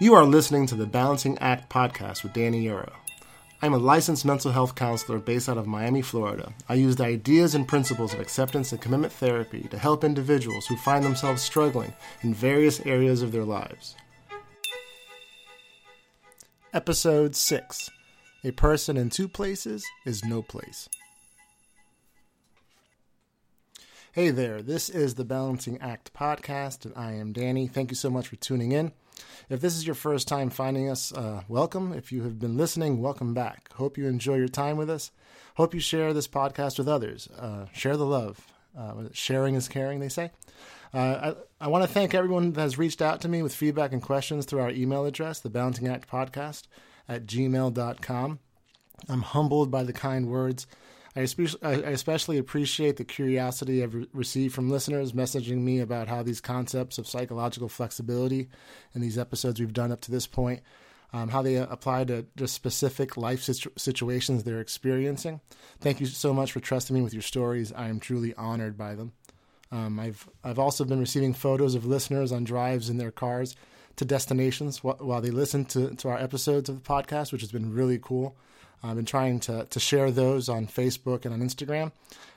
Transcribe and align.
You 0.00 0.14
are 0.14 0.24
listening 0.24 0.64
to 0.68 0.76
the 0.76 0.86
Balancing 0.86 1.36
Act 1.38 1.68
podcast 1.68 2.22
with 2.22 2.32
Danny 2.32 2.60
Euro. 2.60 2.92
I'm 3.60 3.74
a 3.74 3.78
licensed 3.78 4.24
mental 4.24 4.52
health 4.52 4.76
counselor 4.76 5.18
based 5.18 5.48
out 5.48 5.58
of 5.58 5.66
Miami, 5.66 6.02
Florida. 6.02 6.52
I 6.68 6.74
use 6.74 6.94
the 6.94 7.04
ideas 7.04 7.56
and 7.56 7.66
principles 7.66 8.14
of 8.14 8.20
acceptance 8.20 8.70
and 8.70 8.80
commitment 8.80 9.12
therapy 9.12 9.62
to 9.62 9.76
help 9.76 10.04
individuals 10.04 10.68
who 10.68 10.76
find 10.76 11.04
themselves 11.04 11.42
struggling 11.42 11.92
in 12.22 12.32
various 12.32 12.78
areas 12.86 13.22
of 13.22 13.32
their 13.32 13.44
lives. 13.44 13.96
Episode 16.72 17.34
6 17.34 17.90
A 18.44 18.52
person 18.52 18.96
in 18.96 19.10
two 19.10 19.26
places 19.26 19.84
is 20.06 20.24
no 20.24 20.42
place. 20.42 20.88
Hey 24.12 24.30
there, 24.30 24.62
this 24.62 24.88
is 24.88 25.16
the 25.16 25.24
Balancing 25.24 25.80
Act 25.80 26.14
podcast, 26.14 26.84
and 26.84 26.94
I 26.96 27.14
am 27.14 27.32
Danny. 27.32 27.66
Thank 27.66 27.90
you 27.90 27.96
so 27.96 28.10
much 28.10 28.28
for 28.28 28.36
tuning 28.36 28.70
in. 28.70 28.92
If 29.48 29.60
this 29.60 29.76
is 29.76 29.86
your 29.86 29.94
first 29.94 30.28
time 30.28 30.50
finding 30.50 30.88
us, 30.88 31.12
uh, 31.12 31.42
welcome. 31.48 31.92
If 31.92 32.12
you 32.12 32.22
have 32.22 32.38
been 32.38 32.56
listening, 32.56 33.00
welcome 33.00 33.34
back. 33.34 33.72
Hope 33.74 33.96
you 33.98 34.06
enjoy 34.06 34.36
your 34.36 34.48
time 34.48 34.76
with 34.76 34.90
us. 34.90 35.10
Hope 35.56 35.74
you 35.74 35.80
share 35.80 36.12
this 36.12 36.28
podcast 36.28 36.78
with 36.78 36.88
others. 36.88 37.28
Uh, 37.38 37.66
share 37.72 37.96
the 37.96 38.06
love. 38.06 38.46
Uh, 38.78 39.04
sharing 39.12 39.54
is 39.54 39.68
caring, 39.68 40.00
they 40.00 40.08
say. 40.08 40.30
Uh, 40.94 41.34
I, 41.60 41.64
I 41.64 41.68
want 41.68 41.84
to 41.84 41.92
thank 41.92 42.14
everyone 42.14 42.52
that 42.52 42.60
has 42.60 42.78
reached 42.78 43.02
out 43.02 43.20
to 43.22 43.28
me 43.28 43.42
with 43.42 43.54
feedback 43.54 43.92
and 43.92 44.02
questions 44.02 44.46
through 44.46 44.60
our 44.60 44.70
email 44.70 45.04
address, 45.04 45.40
the 45.40 45.50
Balancing 45.50 45.88
Act 45.88 46.08
Podcast 46.08 46.64
at 47.08 47.26
gmail.com. 47.26 48.38
I'm 49.08 49.22
humbled 49.22 49.70
by 49.70 49.82
the 49.84 49.92
kind 49.92 50.28
words 50.28 50.66
I 51.16 51.22
especially, 51.22 52.38
appreciate 52.38 52.96
the 52.96 53.04
curiosity 53.04 53.82
I've 53.82 54.06
received 54.12 54.54
from 54.54 54.70
listeners 54.70 55.12
messaging 55.12 55.58
me 55.58 55.80
about 55.80 56.08
how 56.08 56.22
these 56.22 56.40
concepts 56.40 56.98
of 56.98 57.08
psychological 57.08 57.68
flexibility 57.68 58.48
in 58.94 59.00
these 59.00 59.18
episodes 59.18 59.58
we've 59.58 59.72
done 59.72 59.90
up 59.90 60.00
to 60.02 60.10
this 60.10 60.26
point, 60.26 60.60
um, 61.12 61.30
how 61.30 61.42
they 61.42 61.56
apply 61.56 62.04
to 62.04 62.26
just 62.36 62.54
specific 62.54 63.16
life 63.16 63.42
situ- 63.42 63.72
situations 63.76 64.44
they're 64.44 64.60
experiencing. 64.60 65.40
Thank 65.80 66.00
you 66.00 66.06
so 66.06 66.32
much 66.32 66.52
for 66.52 66.60
trusting 66.60 66.94
me 66.94 67.02
with 67.02 67.14
your 67.14 67.22
stories. 67.22 67.72
I 67.72 67.88
am 67.88 68.00
truly 68.00 68.34
honored 68.34 68.76
by 68.76 68.94
them. 68.94 69.12
Um, 69.70 70.00
I've 70.00 70.28
I've 70.42 70.58
also 70.58 70.84
been 70.84 71.00
receiving 71.00 71.34
photos 71.34 71.74
of 71.74 71.84
listeners 71.84 72.32
on 72.32 72.44
drives 72.44 72.88
in 72.88 72.96
their 72.96 73.10
cars 73.10 73.54
to 73.96 74.04
destinations 74.04 74.82
while 74.84 75.20
they 75.20 75.30
listen 75.30 75.64
to, 75.66 75.94
to 75.96 76.08
our 76.08 76.18
episodes 76.18 76.68
of 76.68 76.76
the 76.82 76.88
podcast, 76.88 77.32
which 77.32 77.42
has 77.42 77.50
been 77.50 77.74
really 77.74 77.98
cool. 78.00 78.36
I've 78.82 78.96
been 78.96 79.04
trying 79.04 79.40
to, 79.40 79.66
to 79.68 79.80
share 79.80 80.10
those 80.10 80.48
on 80.48 80.66
Facebook 80.66 81.24
and 81.24 81.34
on 81.34 81.40
Instagram. 81.40 81.92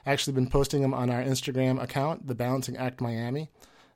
I 0.06 0.12
actually, 0.12 0.34
been 0.34 0.50
posting 0.50 0.82
them 0.82 0.94
on 0.94 1.10
our 1.10 1.22
Instagram 1.22 1.82
account, 1.82 2.28
the 2.28 2.36
Balancing 2.36 2.78
Act 2.78 3.02
Miami. 3.02 3.50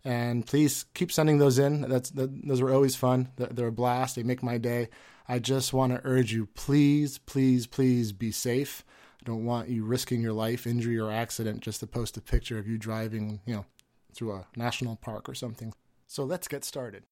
And 0.04 0.46
please 0.46 0.86
keep 0.94 1.12
sending 1.12 1.40
those 1.40 1.58
in. 1.58 1.82
That's 1.82 2.12
that, 2.12 2.48
those 2.48 2.62
are 2.62 2.72
always 2.72 2.96
fun. 2.96 3.30
They're 3.38 3.68
a 3.68 3.72
blast. 3.72 4.16
They 4.16 4.24
make 4.24 4.44
my 4.44 4.60
day. 4.60 4.90
I 5.28 5.40
just 5.40 5.74
want 5.74 5.94
to 5.94 6.02
urge 6.04 6.32
you, 6.32 6.46
please, 6.46 7.18
please, 7.18 7.66
please 7.66 8.12
be 8.12 8.32
safe. 8.32 8.86
I 9.20 9.24
don't 9.26 9.46
want 9.46 9.70
you 9.70 9.84
risking 9.84 10.22
your 10.22 10.34
life, 10.34 10.68
injury, 10.68 11.00
or 11.00 11.12
accident 11.12 11.62
just 11.62 11.80
to 11.80 11.88
post 11.88 12.16
a 12.18 12.22
picture 12.22 12.60
of 12.60 12.68
you 12.68 12.78
driving, 12.78 13.40
you 13.48 13.56
know, 13.56 13.66
through 14.14 14.34
a 14.34 14.46
national 14.56 14.98
park 14.98 15.28
or 15.28 15.34
something. 15.34 15.74
So 16.06 16.24
let's 16.24 16.48
get 16.48 16.64
started 16.64 17.06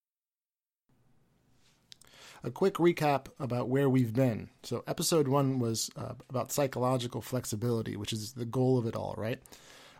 a 2.44 2.52
quick 2.52 2.76
recap 2.76 3.28
about 3.40 3.70
where 3.70 3.90
we've 3.90 4.14
been. 4.14 4.50
So, 4.64 4.84
episode 4.88 5.28
one 5.28 5.60
was 5.60 5.90
uh, 5.96 6.14
about 6.30 6.52
psychological 6.52 7.22
flexibility, 7.22 7.96
which 7.96 8.14
is 8.14 8.34
the 8.34 8.46
goal 8.46 8.78
of 8.78 8.86
it 8.86 8.96
all, 8.96 9.16
right? 9.18 9.40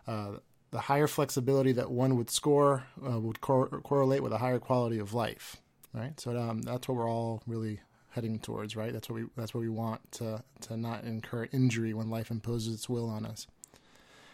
Uh, 0.06 0.32
the 0.70 0.80
higher 0.80 1.06
flexibility 1.06 1.72
that 1.72 1.90
one 1.90 2.16
would 2.16 2.30
score 2.30 2.84
uh, 3.08 3.18
would 3.20 3.40
cor- 3.40 3.68
correlate 3.68 4.22
with 4.22 4.32
a 4.32 4.38
higher 4.38 4.58
quality 4.58 4.98
of 4.98 5.14
life, 5.14 5.56
right? 5.92 6.18
So 6.18 6.36
um, 6.36 6.62
that's 6.62 6.88
what 6.88 6.96
we're 6.96 7.08
all 7.08 7.42
really 7.46 7.80
heading 8.10 8.38
towards, 8.38 8.76
right? 8.76 8.92
That's 8.92 9.08
what 9.08 9.14
we 9.16 9.26
that's 9.36 9.54
what 9.54 9.60
we 9.60 9.68
want 9.68 10.00
to 10.12 10.42
to 10.62 10.76
not 10.76 11.04
incur 11.04 11.48
injury 11.52 11.94
when 11.94 12.10
life 12.10 12.30
imposes 12.30 12.74
its 12.74 12.88
will 12.88 13.08
on 13.08 13.24
us. 13.24 13.46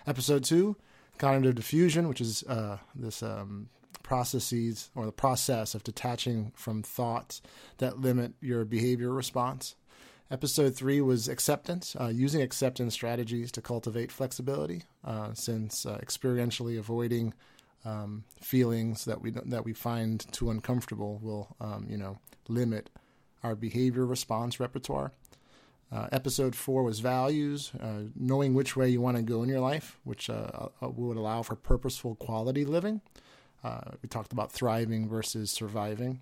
Episode 0.06 0.44
two, 0.44 0.76
cognitive 1.18 1.54
defusion, 1.54 2.08
which 2.08 2.20
is 2.20 2.42
uh, 2.44 2.78
this 2.94 3.22
um, 3.22 3.68
processes 4.02 4.90
or 4.94 5.06
the 5.06 5.12
process 5.12 5.74
of 5.74 5.84
detaching 5.84 6.52
from 6.54 6.82
thoughts 6.82 7.42
that 7.78 8.00
limit 8.00 8.32
your 8.40 8.64
behavior 8.64 9.12
response. 9.12 9.74
Episode 10.30 10.76
three 10.76 11.00
was 11.00 11.28
acceptance, 11.28 11.96
uh, 12.00 12.06
using 12.06 12.40
acceptance 12.40 12.94
strategies 12.94 13.50
to 13.50 13.60
cultivate 13.60 14.12
flexibility, 14.12 14.84
uh, 15.04 15.34
since 15.34 15.84
uh, 15.84 15.98
experientially 16.00 16.78
avoiding 16.78 17.34
um, 17.84 18.24
feelings 18.40 19.04
that 19.06 19.20
we 19.20 19.30
that 19.30 19.64
we 19.64 19.72
find 19.72 20.30
too 20.32 20.50
uncomfortable 20.50 21.18
will, 21.20 21.56
um, 21.60 21.86
you 21.88 21.96
know, 21.96 22.18
limit 22.48 22.90
our 23.42 23.56
behavior 23.56 24.06
response 24.06 24.60
repertoire. 24.60 25.12
Uh, 25.92 26.06
episode 26.12 26.54
four 26.54 26.84
was 26.84 27.00
values, 27.00 27.72
uh, 27.80 28.02
knowing 28.14 28.54
which 28.54 28.76
way 28.76 28.88
you 28.88 29.00
want 29.00 29.16
to 29.16 29.22
go 29.24 29.42
in 29.42 29.48
your 29.48 29.58
life, 29.58 29.98
which 30.04 30.30
uh, 30.30 30.68
would 30.80 31.16
allow 31.16 31.42
for 31.42 31.56
purposeful 31.56 32.14
quality 32.14 32.64
living. 32.64 33.00
Uh, 33.62 33.93
we 34.03 34.09
talked 34.09 34.32
about 34.32 34.53
thriving 34.53 35.09
versus 35.09 35.50
surviving. 35.50 36.21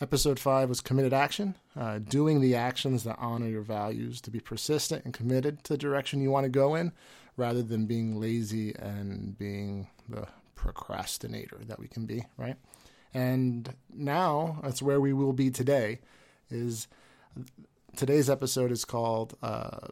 Episode 0.00 0.40
five 0.40 0.68
was 0.68 0.80
committed 0.80 1.12
action, 1.12 1.54
uh, 1.78 1.98
doing 1.98 2.40
the 2.40 2.56
actions 2.56 3.04
that 3.04 3.16
honor 3.20 3.46
your 3.46 3.62
values, 3.62 4.20
to 4.20 4.30
be 4.30 4.40
persistent 4.40 5.04
and 5.04 5.14
committed 5.14 5.62
to 5.64 5.74
the 5.74 5.78
direction 5.78 6.20
you 6.20 6.30
want 6.30 6.44
to 6.44 6.50
go 6.50 6.74
in, 6.74 6.92
rather 7.36 7.62
than 7.62 7.86
being 7.86 8.20
lazy 8.20 8.74
and 8.74 9.38
being 9.38 9.88
the 10.08 10.26
procrastinator 10.56 11.58
that 11.66 11.78
we 11.78 11.88
can 11.88 12.04
be, 12.04 12.24
right? 12.36 12.56
And 13.14 13.74
now 13.94 14.58
that's 14.62 14.82
where 14.82 15.00
we 15.00 15.12
will 15.12 15.32
be 15.32 15.50
today. 15.50 16.00
Is 16.50 16.88
today's 17.96 18.28
episode 18.28 18.72
is 18.72 18.84
called 18.84 19.36
uh, 19.42 19.88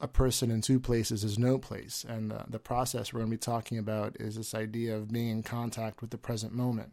a 0.00 0.08
person 0.08 0.50
in 0.50 0.60
two 0.60 0.80
places 0.80 1.24
is 1.24 1.38
no 1.38 1.58
place. 1.58 2.04
And 2.08 2.32
uh, 2.32 2.44
the 2.48 2.58
process 2.58 3.12
we're 3.12 3.20
going 3.20 3.30
to 3.30 3.36
be 3.36 3.40
talking 3.40 3.78
about 3.78 4.16
is 4.18 4.36
this 4.36 4.54
idea 4.54 4.96
of 4.96 5.12
being 5.12 5.28
in 5.28 5.42
contact 5.42 6.00
with 6.00 6.10
the 6.10 6.18
present 6.18 6.52
moment. 6.52 6.92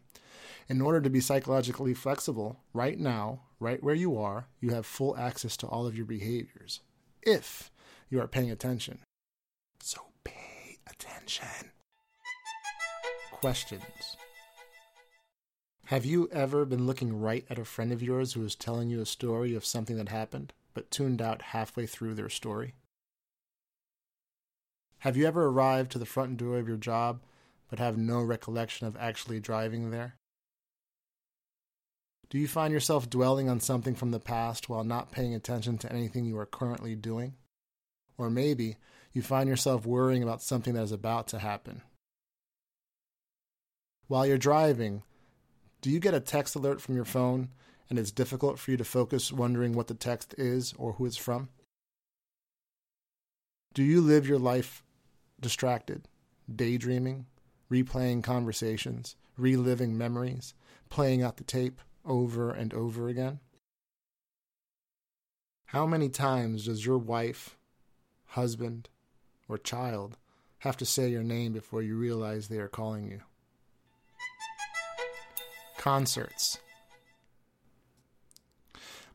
In 0.68 0.80
order 0.80 1.00
to 1.00 1.10
be 1.10 1.20
psychologically 1.20 1.94
flexible, 1.94 2.60
right 2.72 2.98
now, 2.98 3.40
right 3.58 3.82
where 3.82 3.94
you 3.94 4.16
are, 4.16 4.46
you 4.60 4.70
have 4.70 4.86
full 4.86 5.16
access 5.16 5.56
to 5.58 5.66
all 5.66 5.86
of 5.86 5.96
your 5.96 6.06
behaviors 6.06 6.80
if 7.22 7.70
you 8.08 8.20
are 8.20 8.28
paying 8.28 8.50
attention. 8.50 9.00
So 9.80 10.00
pay 10.24 10.78
attention. 10.88 11.72
Questions. 13.32 13.82
Have 15.86 16.04
you 16.06 16.28
ever 16.32 16.64
been 16.64 16.86
looking 16.86 17.20
right 17.20 17.44
at 17.50 17.58
a 17.58 17.64
friend 17.64 17.92
of 17.92 18.02
yours 18.02 18.32
who 18.32 18.44
is 18.44 18.54
telling 18.54 18.88
you 18.88 19.00
a 19.00 19.06
story 19.06 19.54
of 19.54 19.66
something 19.66 19.96
that 19.96 20.08
happened, 20.08 20.52
but 20.72 20.90
tuned 20.90 21.20
out 21.20 21.42
halfway 21.42 21.86
through 21.86 22.14
their 22.14 22.30
story? 22.30 22.74
Have 25.02 25.16
you 25.16 25.26
ever 25.26 25.48
arrived 25.48 25.90
to 25.92 25.98
the 25.98 26.06
front 26.06 26.36
door 26.36 26.58
of 26.58 26.68
your 26.68 26.76
job 26.76 27.22
but 27.68 27.80
have 27.80 27.98
no 27.98 28.22
recollection 28.22 28.86
of 28.86 28.96
actually 28.96 29.40
driving 29.40 29.90
there? 29.90 30.14
Do 32.30 32.38
you 32.38 32.46
find 32.46 32.72
yourself 32.72 33.10
dwelling 33.10 33.48
on 33.48 33.58
something 33.58 33.96
from 33.96 34.12
the 34.12 34.20
past 34.20 34.68
while 34.68 34.84
not 34.84 35.10
paying 35.10 35.34
attention 35.34 35.76
to 35.78 35.92
anything 35.92 36.24
you 36.24 36.38
are 36.38 36.46
currently 36.46 36.94
doing? 36.94 37.34
Or 38.16 38.30
maybe 38.30 38.76
you 39.12 39.22
find 39.22 39.48
yourself 39.48 39.84
worrying 39.84 40.22
about 40.22 40.40
something 40.40 40.74
that 40.74 40.84
is 40.84 40.92
about 40.92 41.26
to 41.28 41.40
happen. 41.40 41.82
While 44.06 44.24
you're 44.24 44.38
driving, 44.38 45.02
do 45.80 45.90
you 45.90 45.98
get 45.98 46.14
a 46.14 46.20
text 46.20 46.54
alert 46.54 46.80
from 46.80 46.94
your 46.94 47.04
phone 47.04 47.48
and 47.90 47.98
it's 47.98 48.12
difficult 48.12 48.60
for 48.60 48.70
you 48.70 48.76
to 48.76 48.84
focus 48.84 49.32
wondering 49.32 49.72
what 49.72 49.88
the 49.88 49.94
text 49.94 50.32
is 50.38 50.72
or 50.78 50.92
who 50.92 51.06
it's 51.06 51.16
from? 51.16 51.48
Do 53.74 53.82
you 53.82 54.00
live 54.00 54.28
your 54.28 54.38
life 54.38 54.84
distracted, 55.42 56.08
daydreaming, 56.54 57.26
replaying 57.70 58.22
conversations, 58.22 59.16
reliving 59.36 59.98
memories, 59.98 60.54
playing 60.88 61.22
out 61.22 61.36
the 61.36 61.44
tape 61.44 61.82
over 62.06 62.50
and 62.50 62.72
over 62.72 63.08
again? 63.08 63.40
How 65.66 65.86
many 65.86 66.08
times 66.08 66.66
does 66.66 66.86
your 66.86 66.98
wife, 66.98 67.56
husband, 68.26 68.88
or 69.48 69.58
child 69.58 70.16
have 70.58 70.76
to 70.78 70.86
say 70.86 71.08
your 71.08 71.22
name 71.22 71.52
before 71.52 71.82
you 71.82 71.96
realize 71.96 72.48
they 72.48 72.58
are 72.58 72.68
calling 72.68 73.10
you? 73.10 73.20
Concerts. 75.78 76.58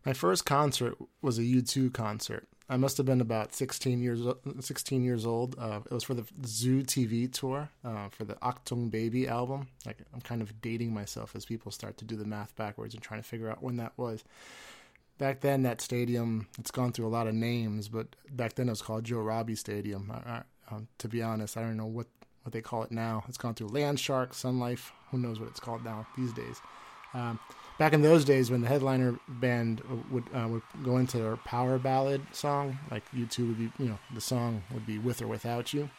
My 0.05 0.13
first 0.13 0.45
concert 0.45 0.97
was 1.21 1.37
a 1.37 1.43
U2 1.43 1.93
concert. 1.93 2.47
I 2.69 2.75
must 2.75 2.97
have 2.97 3.05
been 3.05 3.21
about 3.21 3.53
16 3.53 4.01
years 4.01 4.21
16 4.59 5.03
years 5.03 5.25
old. 5.25 5.55
Uh, 5.57 5.79
it 5.85 5.93
was 5.93 6.03
for 6.03 6.13
the 6.13 6.25
Zoo 6.45 6.83
TV 6.83 7.31
tour 7.31 7.69
uh, 7.83 8.09
for 8.09 8.25
the 8.25 8.35
Achtung 8.35 8.91
Baby 8.91 9.27
album. 9.27 9.69
Like 9.85 9.99
I'm 10.13 10.21
kind 10.21 10.41
of 10.41 10.61
dating 10.61 10.93
myself 10.93 11.35
as 11.35 11.45
people 11.45 11.71
start 11.71 11.97
to 11.97 12.05
do 12.05 12.17
the 12.17 12.25
math 12.25 12.55
backwards 12.55 12.93
and 12.93 13.01
trying 13.01 13.21
to 13.21 13.27
figure 13.27 13.49
out 13.49 13.63
when 13.63 13.77
that 13.77 13.93
was. 13.95 14.23
Back 15.17 15.39
then, 15.41 15.63
that 15.63 15.81
stadium 15.81 16.47
it's 16.59 16.71
gone 16.71 16.91
through 16.91 17.07
a 17.07 17.09
lot 17.09 17.27
of 17.27 17.33
names, 17.33 17.87
but 17.87 18.07
back 18.29 18.55
then 18.55 18.67
it 18.67 18.71
was 18.71 18.81
called 18.81 19.05
Joe 19.05 19.19
Robbie 19.19 19.55
Stadium. 19.55 20.11
I, 20.11 20.29
I, 20.29 20.43
um, 20.75 20.87
to 20.97 21.07
be 21.07 21.21
honest, 21.21 21.55
I 21.55 21.61
don't 21.61 21.77
know 21.77 21.85
what 21.85 22.07
what 22.43 22.51
they 22.51 22.61
call 22.61 22.83
it 22.83 22.91
now. 22.91 23.23
It's 23.27 23.37
gone 23.37 23.55
through 23.55 23.67
Land 23.67 23.99
Shark, 23.99 24.33
Sun 24.33 24.59
Life. 24.59 24.91
Who 25.11 25.17
knows 25.17 25.39
what 25.39 25.49
it's 25.49 25.59
called 25.59 25.83
now 25.83 26.05
these 26.17 26.33
days? 26.33 26.61
Um, 27.13 27.39
back 27.77 27.93
in 27.93 28.01
those 28.01 28.25
days 28.25 28.49
when 28.49 28.61
the 28.61 28.67
headliner 28.67 29.19
band 29.27 29.81
would 30.11 30.23
uh, 30.33 30.47
would 30.47 30.63
go 30.83 30.97
into 30.97 31.17
their 31.17 31.37
power 31.37 31.77
ballad 31.77 32.21
song, 32.31 32.79
like 32.91 33.03
U2 33.11 33.47
would 33.47 33.57
be, 33.57 33.83
you 33.83 33.89
know, 33.89 33.99
the 34.13 34.21
song 34.21 34.63
would 34.73 34.85
be 34.85 34.97
"With 34.99 35.21
or 35.21 35.27
Without 35.27 35.73
You." 35.73 35.89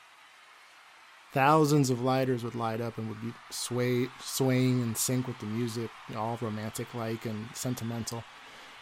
Thousands 1.33 1.91
of 1.91 2.01
lighters 2.01 2.43
would 2.43 2.55
light 2.55 2.81
up 2.81 2.97
and 2.97 3.09
would 3.09 3.21
be 3.21 3.35
sway, 3.51 4.09
swaying 4.19 4.81
in 4.81 4.95
sync 4.95 5.27
with 5.27 5.39
the 5.41 5.47
music, 5.47 5.91
all 6.17 6.39
romantic 6.41 6.95
like 6.95 7.27
and 7.27 7.49
sentimental. 7.55 8.25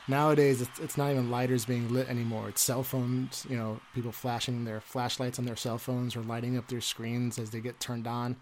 Nowadays, 0.09 0.61
it's, 0.61 0.79
it's 0.79 0.97
not 0.97 1.11
even 1.11 1.29
lighters 1.29 1.65
being 1.65 1.93
lit 1.93 2.09
anymore. 2.09 2.49
It's 2.49 2.63
cell 2.63 2.85
phones, 2.85 3.45
you 3.51 3.57
know, 3.57 3.81
people 3.93 4.13
flashing 4.13 4.65
their 4.65 4.81
flashlights 4.81 5.41
on 5.41 5.45
their 5.45 5.57
cell 5.57 5.79
phones 5.79 6.15
or 6.15 6.21
lighting 6.21 6.57
up 6.57 6.69
their 6.69 6.81
screens 6.81 7.37
as 7.39 7.51
they 7.51 7.59
get 7.59 7.81
turned 7.81 8.07
on. 8.07 8.37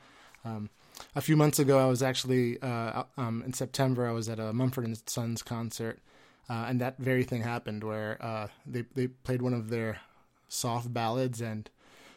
Um, 0.44 0.68
a 1.14 1.20
few 1.20 1.36
months 1.36 1.58
ago, 1.58 1.78
I 1.78 1.86
was 1.86 2.02
actually 2.02 2.60
uh, 2.60 3.04
um, 3.16 3.42
in 3.44 3.52
September. 3.52 4.08
I 4.08 4.12
was 4.12 4.28
at 4.28 4.38
a 4.38 4.52
Mumford 4.52 4.84
and 4.84 5.00
Sons 5.06 5.42
concert, 5.42 6.00
uh, 6.48 6.66
and 6.68 6.80
that 6.80 6.98
very 6.98 7.24
thing 7.24 7.42
happened 7.42 7.84
where 7.84 8.18
uh, 8.20 8.48
they 8.66 8.84
they 8.94 9.08
played 9.08 9.42
one 9.42 9.54
of 9.54 9.70
their 9.70 10.00
soft 10.48 10.92
ballads, 10.92 11.40
and 11.40 11.70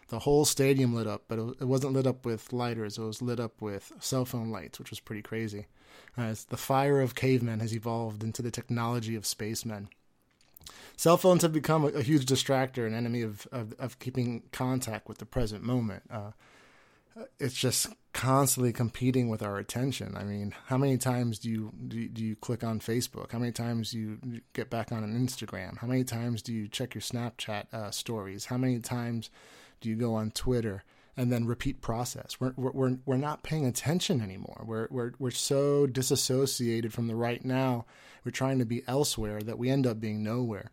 the 0.10 0.20
whole 0.20 0.46
stadium 0.46 0.94
lit 0.94 1.08
up. 1.08 1.24
But 1.28 1.40
it 1.60 1.66
wasn't 1.66 1.94
lit 1.94 2.08
up 2.08 2.26
with 2.26 2.54
lighters; 2.54 2.98
it 2.98 3.04
was 3.04 3.22
lit 3.22 3.40
up 3.40 3.62
with 3.62 3.94
cell 4.00 4.26
phone 4.26 4.50
lights, 4.50 4.80
which 4.80 4.90
was 4.90 5.00
pretty 5.00 5.22
crazy. 5.22 5.68
As 6.16 6.46
the 6.46 6.58
fire 6.58 7.02
of 7.02 7.16
cavemen 7.16 7.60
has 7.60 7.76
evolved 7.76 8.24
into 8.24 8.42
the 8.42 8.52
technology 8.52 9.16
of 9.16 9.26
spacemen. 9.26 9.90
Cell 10.96 11.18
phones 11.18 11.44
have 11.44 11.54
become 11.54 11.84
a, 11.84 11.88
a 11.90 12.02
huge 12.02 12.26
distractor, 12.26 12.88
an 12.88 12.96
enemy 12.96 13.22
of, 13.22 13.48
of, 13.52 13.74
of 13.78 14.00
keeping 14.00 14.42
contact 14.52 15.08
with 15.08 15.20
the 15.20 15.26
present 15.28 15.64
moment. 15.64 16.04
It's 17.40 17.56
just 17.56 17.88
constantly 18.14 18.74
competing 18.74 19.30
with 19.30 19.44
our 19.44 19.58
attention. 19.58 20.16
I 20.18 20.24
mean, 20.24 20.54
how 20.66 20.78
many 20.78 20.98
times 20.98 21.40
do 21.40 21.50
you 21.50 21.72
do 21.88 21.98
you, 21.98 22.10
do 22.10 22.24
you 22.24 22.36
click 22.36 22.64
on 22.64 22.80
Facebook? 22.80 23.32
How 23.32 23.40
many 23.40 23.52
times 23.52 23.92
do 23.92 24.00
you 24.00 24.42
get 24.54 24.70
back 24.70 24.92
on 24.92 25.04
an 25.04 25.14
Instagram? 25.14 25.78
How 25.78 25.88
many 25.88 26.04
times 26.04 26.42
do 26.42 26.54
you 26.54 26.68
check 26.68 26.96
your 26.96 27.02
Snapchat 27.02 27.74
uh, 27.74 27.92
stories? 27.92 28.46
How 28.46 28.58
many 28.58 28.80
times 28.80 29.30
do 29.82 29.90
you 29.90 29.96
go 29.96 30.16
on 30.16 30.32
Twitter? 30.32 30.84
And 31.20 31.32
then 31.32 31.48
repeat 31.48 31.82
process. 31.82 32.40
We're 32.40 32.54
we're 32.56 32.98
we're 33.06 33.18
not 33.18 33.42
paying 33.42 33.66
attention 33.66 34.22
anymore. 34.22 34.64
We're 34.68 34.88
we're 34.92 35.14
we're 35.18 35.32
so 35.32 35.88
disassociated 35.88 36.94
from 36.94 37.08
the 37.08 37.16
right 37.16 37.44
now. 37.44 37.88
We're 38.24 38.32
trying 38.32 38.60
to 38.60 38.66
be 38.66 38.84
elsewhere 38.88 39.42
that 39.42 39.58
we 39.58 39.72
end 39.72 39.88
up 39.88 40.00
being 40.00 40.24
nowhere. 40.24 40.72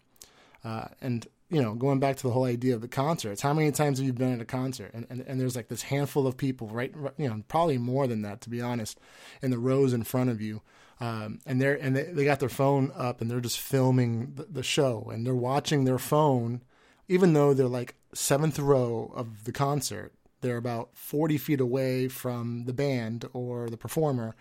Uh, 0.62 0.88
and 1.00 1.26
you 1.50 1.61
know, 1.61 1.75
going 1.75 2.00
back 2.00 2.17
to 2.17 2.23
the 2.23 2.32
whole 2.32 2.44
idea 2.44 2.75
of 2.75 2.81
the 2.81 2.88
concerts, 2.88 3.43
how 3.43 3.52
many 3.52 3.70
times 3.70 3.99
have 3.99 4.06
you 4.06 4.12
been 4.12 4.32
at 4.32 4.41
a 4.41 4.46
concert 4.46 4.91
and, 4.94 5.06
and, 5.11 5.20
and 5.23 5.41
there's 5.41 5.56
like 5.56 5.69
this 5.69 5.82
handful 5.82 6.26
of 6.26 6.37
people, 6.37 6.69
right, 6.69 6.93
you 7.19 7.29
know, 7.29 7.43
probably 7.49 7.79
more 7.79 8.06
than 8.06 8.23
that, 8.23 8.41
to 8.43 8.50
be 8.50 8.61
honest, 8.61 8.99
in 9.43 9.50
the 9.50 9.58
rows 9.58 9.93
in 9.93 10.05
front 10.05 10.31
of 10.31 10.41
you. 10.41 10.62
Um, 11.00 11.41
and 11.44 11.61
they're, 11.61 11.75
and 11.75 11.94
they, 11.94 12.05
they 12.05 12.25
got 12.25 12.41
their 12.41 12.49
phone 12.49 12.93
up 12.96 13.20
and 13.20 13.31
they're 13.31 13.41
just 13.41 13.58
filming 13.58 14.35
the, 14.37 14.44
the 14.44 14.62
show 14.62 15.11
and 15.12 15.26
they're 15.26 15.35
watching 15.35 15.85
their 15.85 15.99
phone, 15.99 16.62
even 17.08 17.35
though 17.35 17.52
they're 17.52 17.67
like 17.67 17.94
seventh 18.14 18.58
row 18.58 19.12
of 19.14 19.44
the 19.44 19.52
concert, 19.52 20.12
they're 20.40 20.56
about 20.56 20.90
40 20.94 21.37
feet 21.38 21.61
away 21.61 22.08
from 22.08 22.64
the 22.64 22.73
band 22.73 23.29
or 23.32 23.69
the 23.69 23.76
performer 23.76 24.35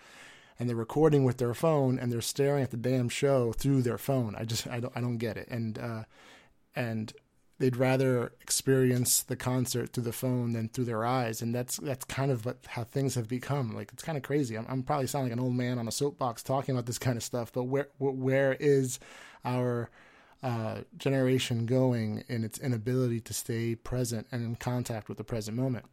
and 0.60 0.70
they're 0.70 0.76
recording 0.76 1.24
with 1.26 1.38
their 1.38 1.54
phone 1.54 2.00
and 2.00 2.12
they're 2.12 2.22
staring 2.22 2.64
at 2.64 2.72
the 2.72 2.78
damn 2.78 3.10
show 3.10 3.52
through 3.52 3.82
their 3.82 3.98
phone. 3.98 4.36
I 4.36 4.46
just, 4.46 4.68
I 4.68 4.80
don't, 4.80 4.94
I 4.96 5.02
don't 5.02 5.18
get 5.18 5.38
it. 5.38 5.48
And, 5.50 5.78
uh, 5.78 6.04
and 6.76 7.14
they'd 7.60 7.78
rather 7.78 8.34
experience 8.42 9.24
the 9.24 9.36
concert 9.36 9.94
through 9.94 10.04
the 10.04 10.12
phone 10.12 10.54
than 10.54 10.68
through 10.68 10.86
their 10.86 11.06
eyes. 11.06 11.42
And 11.42 11.54
that's 11.54 11.78
that's 11.78 12.04
kind 12.06 12.32
of 12.32 12.46
what, 12.46 12.58
how 12.68 12.84
things 12.84 13.16
have 13.16 13.28
become. 13.28 13.74
Like 13.74 13.92
it's 13.94 14.04
kind 14.04 14.18
of 14.18 14.24
crazy. 14.24 14.58
I'm, 14.58 14.66
I'm 14.68 14.84
probably 14.84 15.08
sounding 15.08 15.32
like 15.32 15.40
an 15.40 15.44
old 15.44 15.56
man 15.56 15.80
on 15.80 15.88
a 15.88 15.92
soapbox 15.92 16.44
talking 16.44 16.76
about 16.76 16.88
this 16.88 16.98
kind 16.98 17.16
of 17.16 17.24
stuff 17.24 17.52
but 17.54 17.64
where 17.64 17.88
where 18.00 18.54
is 18.60 19.00
our 19.46 19.90
uh, 20.42 20.82
generation 20.98 21.66
going 21.66 22.26
in 22.28 22.44
its 22.44 22.60
inability 22.60 23.22
to 23.22 23.34
stay 23.34 23.76
present 23.76 24.28
and 24.32 24.44
in 24.44 24.56
contact 24.56 25.08
with 25.08 25.18
the 25.18 25.24
present 25.24 25.56
moment? 25.56 25.86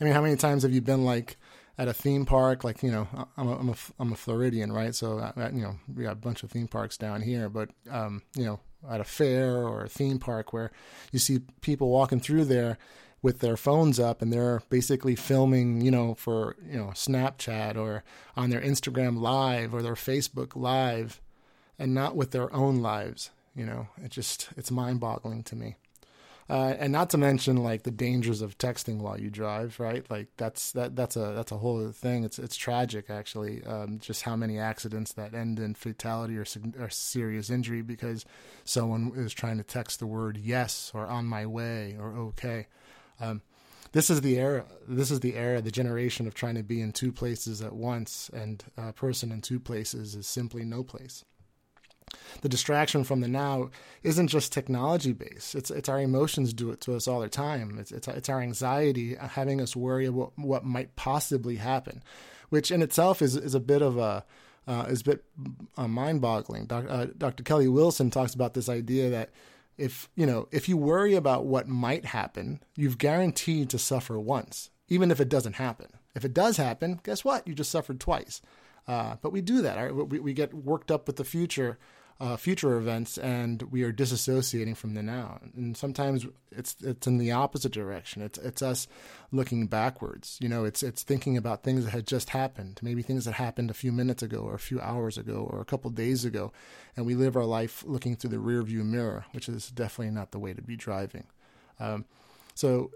I 0.00 0.04
mean 0.04 0.12
how 0.12 0.22
many 0.22 0.36
times 0.36 0.62
have 0.62 0.72
you 0.72 0.80
been 0.80 1.04
like 1.04 1.36
at 1.78 1.88
a 1.88 1.94
theme 1.94 2.26
park, 2.26 2.64
like 2.64 2.82
you 2.82 2.90
know, 2.90 3.06
I'm 3.36 3.48
a, 3.48 3.58
I'm 3.58 3.68
a, 3.70 3.74
I'm 4.00 4.12
a 4.12 4.16
Floridian, 4.16 4.72
right? 4.72 4.94
So 4.94 5.18
I, 5.18 5.40
uh, 5.40 5.50
you 5.50 5.62
know, 5.62 5.76
we 5.94 6.02
got 6.02 6.12
a 6.12 6.16
bunch 6.16 6.42
of 6.42 6.50
theme 6.50 6.68
parks 6.68 6.96
down 6.96 7.22
here, 7.22 7.48
but 7.48 7.70
um, 7.90 8.22
you 8.36 8.44
know, 8.44 8.60
at 8.88 9.00
a 9.00 9.04
fair 9.04 9.66
or 9.66 9.84
a 9.84 9.88
theme 9.88 10.18
park 10.18 10.52
where 10.52 10.70
you 11.12 11.18
see 11.18 11.40
people 11.60 11.88
walking 11.88 12.20
through 12.20 12.44
there 12.44 12.78
with 13.22 13.40
their 13.40 13.56
phones 13.56 13.98
up 13.98 14.22
and 14.22 14.32
they're 14.32 14.62
basically 14.70 15.16
filming, 15.16 15.80
you 15.80 15.90
know, 15.90 16.14
for, 16.14 16.56
you 16.64 16.78
know, 16.78 16.88
Snapchat 16.94 17.76
or 17.76 18.04
on 18.36 18.50
their 18.50 18.60
Instagram 18.60 19.18
live 19.20 19.74
or 19.74 19.82
their 19.82 19.94
Facebook 19.94 20.54
live 20.54 21.20
and 21.78 21.92
not 21.94 22.14
with 22.14 22.30
their 22.30 22.52
own 22.54 22.76
lives, 22.76 23.30
you 23.56 23.66
know. 23.66 23.88
It 24.02 24.10
just 24.10 24.50
it's 24.56 24.70
mind-boggling 24.70 25.42
to 25.44 25.56
me. 25.56 25.76
Uh, 26.50 26.74
and 26.78 26.90
not 26.90 27.10
to 27.10 27.18
mention 27.18 27.58
like 27.58 27.82
the 27.82 27.90
dangers 27.90 28.40
of 28.40 28.56
texting 28.56 28.98
while 28.98 29.20
you 29.20 29.28
drive, 29.28 29.78
right? 29.78 30.10
Like 30.10 30.28
that's 30.38 30.72
that 30.72 30.96
that's 30.96 31.14
a 31.14 31.32
that's 31.34 31.52
a 31.52 31.58
whole 31.58 31.78
other 31.78 31.92
thing. 31.92 32.24
It's 32.24 32.38
it's 32.38 32.56
tragic 32.56 33.10
actually, 33.10 33.62
um, 33.64 33.98
just 33.98 34.22
how 34.22 34.34
many 34.34 34.58
accidents 34.58 35.12
that 35.12 35.34
end 35.34 35.58
in 35.58 35.74
fatality 35.74 36.38
or, 36.38 36.46
or 36.80 36.88
serious 36.88 37.50
injury 37.50 37.82
because 37.82 38.24
someone 38.64 39.12
is 39.14 39.34
trying 39.34 39.58
to 39.58 39.64
text 39.64 39.98
the 39.98 40.06
word 40.06 40.38
yes 40.38 40.90
or 40.94 41.06
on 41.06 41.26
my 41.26 41.44
way 41.44 41.96
or 42.00 42.16
okay. 42.16 42.66
Um, 43.20 43.42
this 43.92 44.08
is 44.08 44.22
the 44.22 44.38
era. 44.38 44.64
This 44.86 45.10
is 45.10 45.20
the 45.20 45.34
era, 45.34 45.60
the 45.60 45.70
generation 45.70 46.26
of 46.26 46.32
trying 46.32 46.54
to 46.54 46.62
be 46.62 46.80
in 46.80 46.92
two 46.92 47.12
places 47.12 47.60
at 47.60 47.74
once, 47.74 48.30
and 48.32 48.64
a 48.78 48.92
person 48.94 49.32
in 49.32 49.42
two 49.42 49.60
places 49.60 50.14
is 50.14 50.26
simply 50.26 50.64
no 50.64 50.82
place 50.82 51.24
the 52.42 52.48
distraction 52.48 53.04
from 53.04 53.20
the 53.20 53.28
now 53.28 53.70
isn't 54.02 54.28
just 54.28 54.52
technology 54.52 55.12
based. 55.12 55.54
It's 55.54 55.70
it's 55.70 55.88
our 55.88 56.00
emotions 56.00 56.52
do 56.52 56.70
it 56.70 56.80
to 56.82 56.94
us 56.94 57.08
all 57.08 57.20
the 57.20 57.28
time. 57.28 57.78
It's 57.78 57.92
it's, 57.92 58.08
it's 58.08 58.28
our 58.28 58.40
anxiety 58.40 59.14
having 59.14 59.60
us 59.60 59.76
worry 59.76 60.06
about 60.06 60.32
what 60.36 60.64
might 60.64 60.96
possibly 60.96 61.56
happen, 61.56 62.02
which 62.48 62.70
in 62.70 62.82
itself 62.82 63.22
is 63.22 63.36
is 63.36 63.54
a 63.54 63.60
bit 63.60 63.82
of 63.82 63.98
a 63.98 64.24
uh, 64.66 64.84
is 64.88 65.00
a 65.00 65.04
bit 65.04 65.24
uh, 65.76 65.88
mind 65.88 66.20
boggling. 66.20 66.66
Doc, 66.66 66.84
uh, 66.88 67.06
Dr. 67.16 67.42
Kelly 67.42 67.68
Wilson 67.68 68.10
talks 68.10 68.34
about 68.34 68.54
this 68.54 68.68
idea 68.68 69.08
that 69.10 69.30
if 69.78 70.10
you 70.14 70.26
know 70.26 70.48
if 70.52 70.68
you 70.68 70.76
worry 70.76 71.14
about 71.14 71.46
what 71.46 71.68
might 71.68 72.04
happen, 72.04 72.60
you've 72.76 72.98
guaranteed 72.98 73.70
to 73.70 73.78
suffer 73.78 74.18
once, 74.18 74.70
even 74.88 75.10
if 75.10 75.20
it 75.20 75.28
doesn't 75.28 75.54
happen. 75.54 75.88
If 76.14 76.24
it 76.24 76.34
does 76.34 76.56
happen, 76.56 77.00
guess 77.04 77.24
what? 77.24 77.46
You 77.46 77.54
just 77.54 77.70
suffered 77.70 78.00
twice. 78.00 78.42
Uh, 78.86 79.16
but 79.20 79.32
we 79.32 79.40
do 79.40 79.62
that. 79.62 79.76
Right? 79.76 79.94
We, 79.94 80.18
we 80.18 80.32
get 80.32 80.54
worked 80.54 80.90
up 80.90 81.06
with 81.06 81.16
the 81.16 81.24
future 81.24 81.78
uh, 82.20 82.36
future 82.36 82.76
events 82.76 83.16
and 83.16 83.62
we 83.70 83.82
are 83.84 83.92
disassociating 83.92 84.76
from 84.76 84.94
the 84.94 85.02
now. 85.02 85.38
And 85.54 85.76
sometimes 85.76 86.26
it's 86.50 86.76
it's 86.82 87.06
in 87.06 87.18
the 87.18 87.30
opposite 87.30 87.72
direction. 87.72 88.22
It's 88.22 88.38
it's 88.38 88.60
us 88.60 88.88
looking 89.30 89.68
backwards. 89.68 90.36
You 90.40 90.48
know, 90.48 90.64
it's 90.64 90.82
it's 90.82 91.04
thinking 91.04 91.36
about 91.36 91.62
things 91.62 91.84
that 91.84 91.92
had 91.92 92.06
just 92.06 92.30
happened, 92.30 92.80
maybe 92.82 93.02
things 93.02 93.24
that 93.24 93.34
happened 93.34 93.70
a 93.70 93.74
few 93.74 93.92
minutes 93.92 94.22
ago 94.22 94.38
or 94.38 94.54
a 94.54 94.58
few 94.58 94.80
hours 94.80 95.16
ago 95.16 95.46
or 95.48 95.60
a 95.60 95.64
couple 95.64 95.90
days 95.90 96.24
ago, 96.24 96.52
and 96.96 97.06
we 97.06 97.14
live 97.14 97.36
our 97.36 97.44
life 97.44 97.84
looking 97.86 98.16
through 98.16 98.30
the 98.30 98.36
rearview 98.36 98.84
mirror, 98.84 99.24
which 99.32 99.48
is 99.48 99.70
definitely 99.70 100.12
not 100.14 100.32
the 100.32 100.40
way 100.40 100.52
to 100.52 100.62
be 100.62 100.76
driving. 100.76 101.26
Um, 101.78 102.04
so 102.54 102.90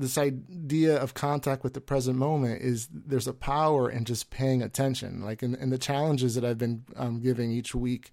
this 0.00 0.18
idea 0.18 0.96
of 0.96 1.14
contact 1.14 1.64
with 1.64 1.74
the 1.74 1.80
present 1.80 2.18
moment 2.18 2.62
is 2.62 2.88
there's 2.92 3.26
a 3.26 3.32
power 3.32 3.90
in 3.90 4.04
just 4.04 4.30
paying 4.30 4.62
attention. 4.62 5.22
Like 5.22 5.42
in, 5.42 5.54
in 5.54 5.70
the 5.70 5.78
challenges 5.78 6.34
that 6.34 6.44
I've 6.44 6.58
been 6.58 6.84
um, 6.96 7.20
giving 7.20 7.50
each 7.50 7.74
week, 7.74 8.10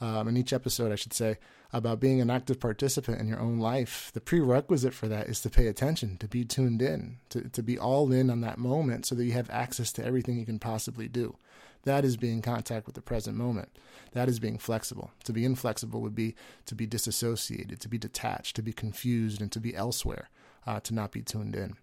um, 0.00 0.28
in 0.28 0.36
each 0.36 0.52
episode, 0.52 0.92
I 0.92 0.96
should 0.96 1.12
say, 1.12 1.38
about 1.72 2.00
being 2.00 2.20
an 2.20 2.28
active 2.28 2.60
participant 2.60 3.20
in 3.20 3.28
your 3.28 3.40
own 3.40 3.58
life, 3.58 4.10
the 4.12 4.20
prerequisite 4.20 4.92
for 4.92 5.08
that 5.08 5.28
is 5.28 5.40
to 5.42 5.50
pay 5.50 5.68
attention, 5.68 6.18
to 6.18 6.28
be 6.28 6.44
tuned 6.44 6.82
in, 6.82 7.18
to, 7.30 7.48
to 7.48 7.62
be 7.62 7.78
all 7.78 8.12
in 8.12 8.28
on 8.28 8.40
that 8.42 8.58
moment 8.58 9.06
so 9.06 9.14
that 9.14 9.24
you 9.24 9.32
have 9.32 9.48
access 9.48 9.92
to 9.92 10.04
everything 10.04 10.38
you 10.38 10.44
can 10.44 10.58
possibly 10.58 11.08
do. 11.08 11.36
That 11.84 12.04
is 12.04 12.16
being 12.16 12.42
contact 12.42 12.86
with 12.86 12.94
the 12.94 13.00
present 13.00 13.36
moment. 13.36 13.70
That 14.12 14.28
is 14.28 14.38
being 14.38 14.58
flexible. 14.58 15.12
To 15.24 15.32
be 15.32 15.44
inflexible 15.44 16.00
would 16.02 16.14
be 16.14 16.34
to 16.66 16.74
be 16.74 16.86
disassociated, 16.86 17.80
to 17.80 17.88
be 17.88 17.98
detached, 17.98 18.56
to 18.56 18.62
be 18.62 18.72
confused, 18.72 19.40
and 19.40 19.50
to 19.52 19.60
be 19.60 19.74
elsewhere 19.74 20.28
uh, 20.66 20.80
to 20.80 20.94
not 20.94 21.12
be 21.12 21.22
tuned 21.22 21.56
in. 21.56 21.74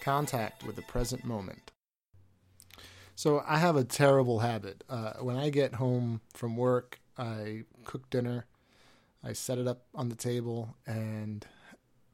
Contact 0.00 0.64
with 0.64 0.76
the 0.76 0.82
present 0.82 1.24
moment. 1.24 1.72
So 3.14 3.42
I 3.46 3.58
have 3.58 3.76
a 3.76 3.84
terrible 3.84 4.38
habit. 4.38 4.84
Uh, 4.88 5.14
when 5.14 5.36
I 5.36 5.50
get 5.50 5.74
home 5.74 6.20
from 6.34 6.56
work, 6.56 7.00
I 7.16 7.64
cook 7.84 8.08
dinner, 8.10 8.46
I 9.24 9.32
set 9.32 9.58
it 9.58 9.66
up 9.66 9.82
on 9.94 10.08
the 10.08 10.14
table, 10.14 10.76
and 10.86 11.44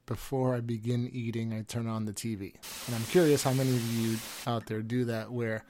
before 0.06 0.54
I 0.54 0.60
begin 0.60 1.08
eating, 1.12 1.52
I 1.52 1.62
turn 1.62 1.86
on 1.86 2.06
the 2.06 2.12
TV. 2.12 2.54
And 2.86 2.94
I'm 2.94 3.04
curious 3.04 3.42
how 3.42 3.52
many 3.52 3.70
of 3.70 3.92
you 3.92 4.16
out 4.46 4.66
there 4.66 4.82
do 4.82 5.04
that 5.06 5.30
where 5.30 5.64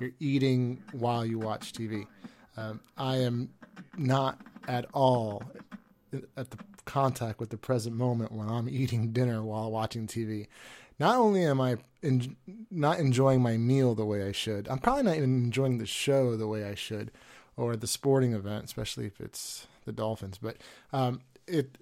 you're 0.00 0.12
eating 0.20 0.82
while 0.92 1.24
you 1.24 1.38
watch 1.38 1.72
TV. 1.72 2.06
Um, 2.56 2.80
I 2.96 3.16
am 3.16 3.50
not 3.96 4.40
at 4.68 4.86
all 4.92 5.42
at 6.36 6.50
the 6.50 6.58
contact 6.86 7.38
with 7.38 7.50
the 7.50 7.58
present 7.58 7.94
moment 7.94 8.32
when 8.32 8.48
I'm 8.48 8.68
eating 8.68 9.12
dinner 9.12 9.42
while 9.42 9.70
watching 9.70 10.06
TV. 10.06 10.46
not 10.98 11.16
only 11.16 11.44
am 11.44 11.60
I 11.60 11.76
in, 12.00 12.36
not 12.70 12.98
enjoying 12.98 13.42
my 13.42 13.58
meal 13.58 13.94
the 13.94 14.06
way 14.06 14.26
I 14.26 14.32
should, 14.32 14.66
I'm 14.68 14.78
probably 14.78 15.02
not 15.02 15.16
even 15.16 15.44
enjoying 15.44 15.76
the 15.76 15.86
show 15.86 16.36
the 16.36 16.46
way 16.46 16.64
I 16.64 16.74
should, 16.74 17.10
or 17.56 17.76
the 17.76 17.86
sporting 17.86 18.32
event, 18.32 18.64
especially 18.64 19.06
if 19.06 19.20
it's 19.20 19.66
the 19.84 19.92
Dolphins. 19.92 20.38
But 20.38 20.56
um, 20.92 21.20
it 21.46 21.76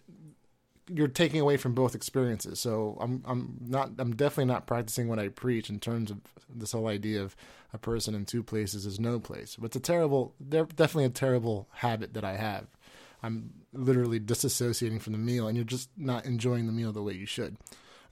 you're 0.92 1.08
taking 1.08 1.40
away 1.40 1.56
from 1.56 1.74
both 1.74 1.94
experiences. 1.94 2.60
So 2.60 2.98
I'm 3.00 3.22
I'm 3.26 3.56
not 3.60 3.90
I'm 3.98 4.16
definitely 4.16 4.52
not 4.52 4.66
practicing 4.66 5.08
what 5.08 5.18
I 5.18 5.28
preach 5.28 5.70
in 5.70 5.80
terms 5.80 6.10
of 6.10 6.18
this 6.54 6.72
whole 6.72 6.88
idea 6.88 7.22
of 7.22 7.36
a 7.72 7.78
person 7.78 8.14
in 8.14 8.24
two 8.24 8.42
places 8.42 8.86
is 8.86 9.00
no 9.00 9.18
place. 9.18 9.56
But 9.58 9.66
it's 9.66 9.76
a 9.76 9.80
terrible, 9.80 10.34
definitely 10.48 11.04
a 11.04 11.10
terrible 11.10 11.68
habit 11.72 12.14
that 12.14 12.24
I 12.24 12.36
have. 12.36 12.66
I'm 13.24 13.50
literally 13.72 14.20
disassociating 14.20 15.00
from 15.00 15.14
the 15.14 15.18
meal, 15.18 15.48
and 15.48 15.56
you're 15.56 15.64
just 15.64 15.88
not 15.96 16.26
enjoying 16.26 16.66
the 16.66 16.72
meal 16.72 16.92
the 16.92 17.02
way 17.02 17.14
you 17.14 17.24
should. 17.24 17.56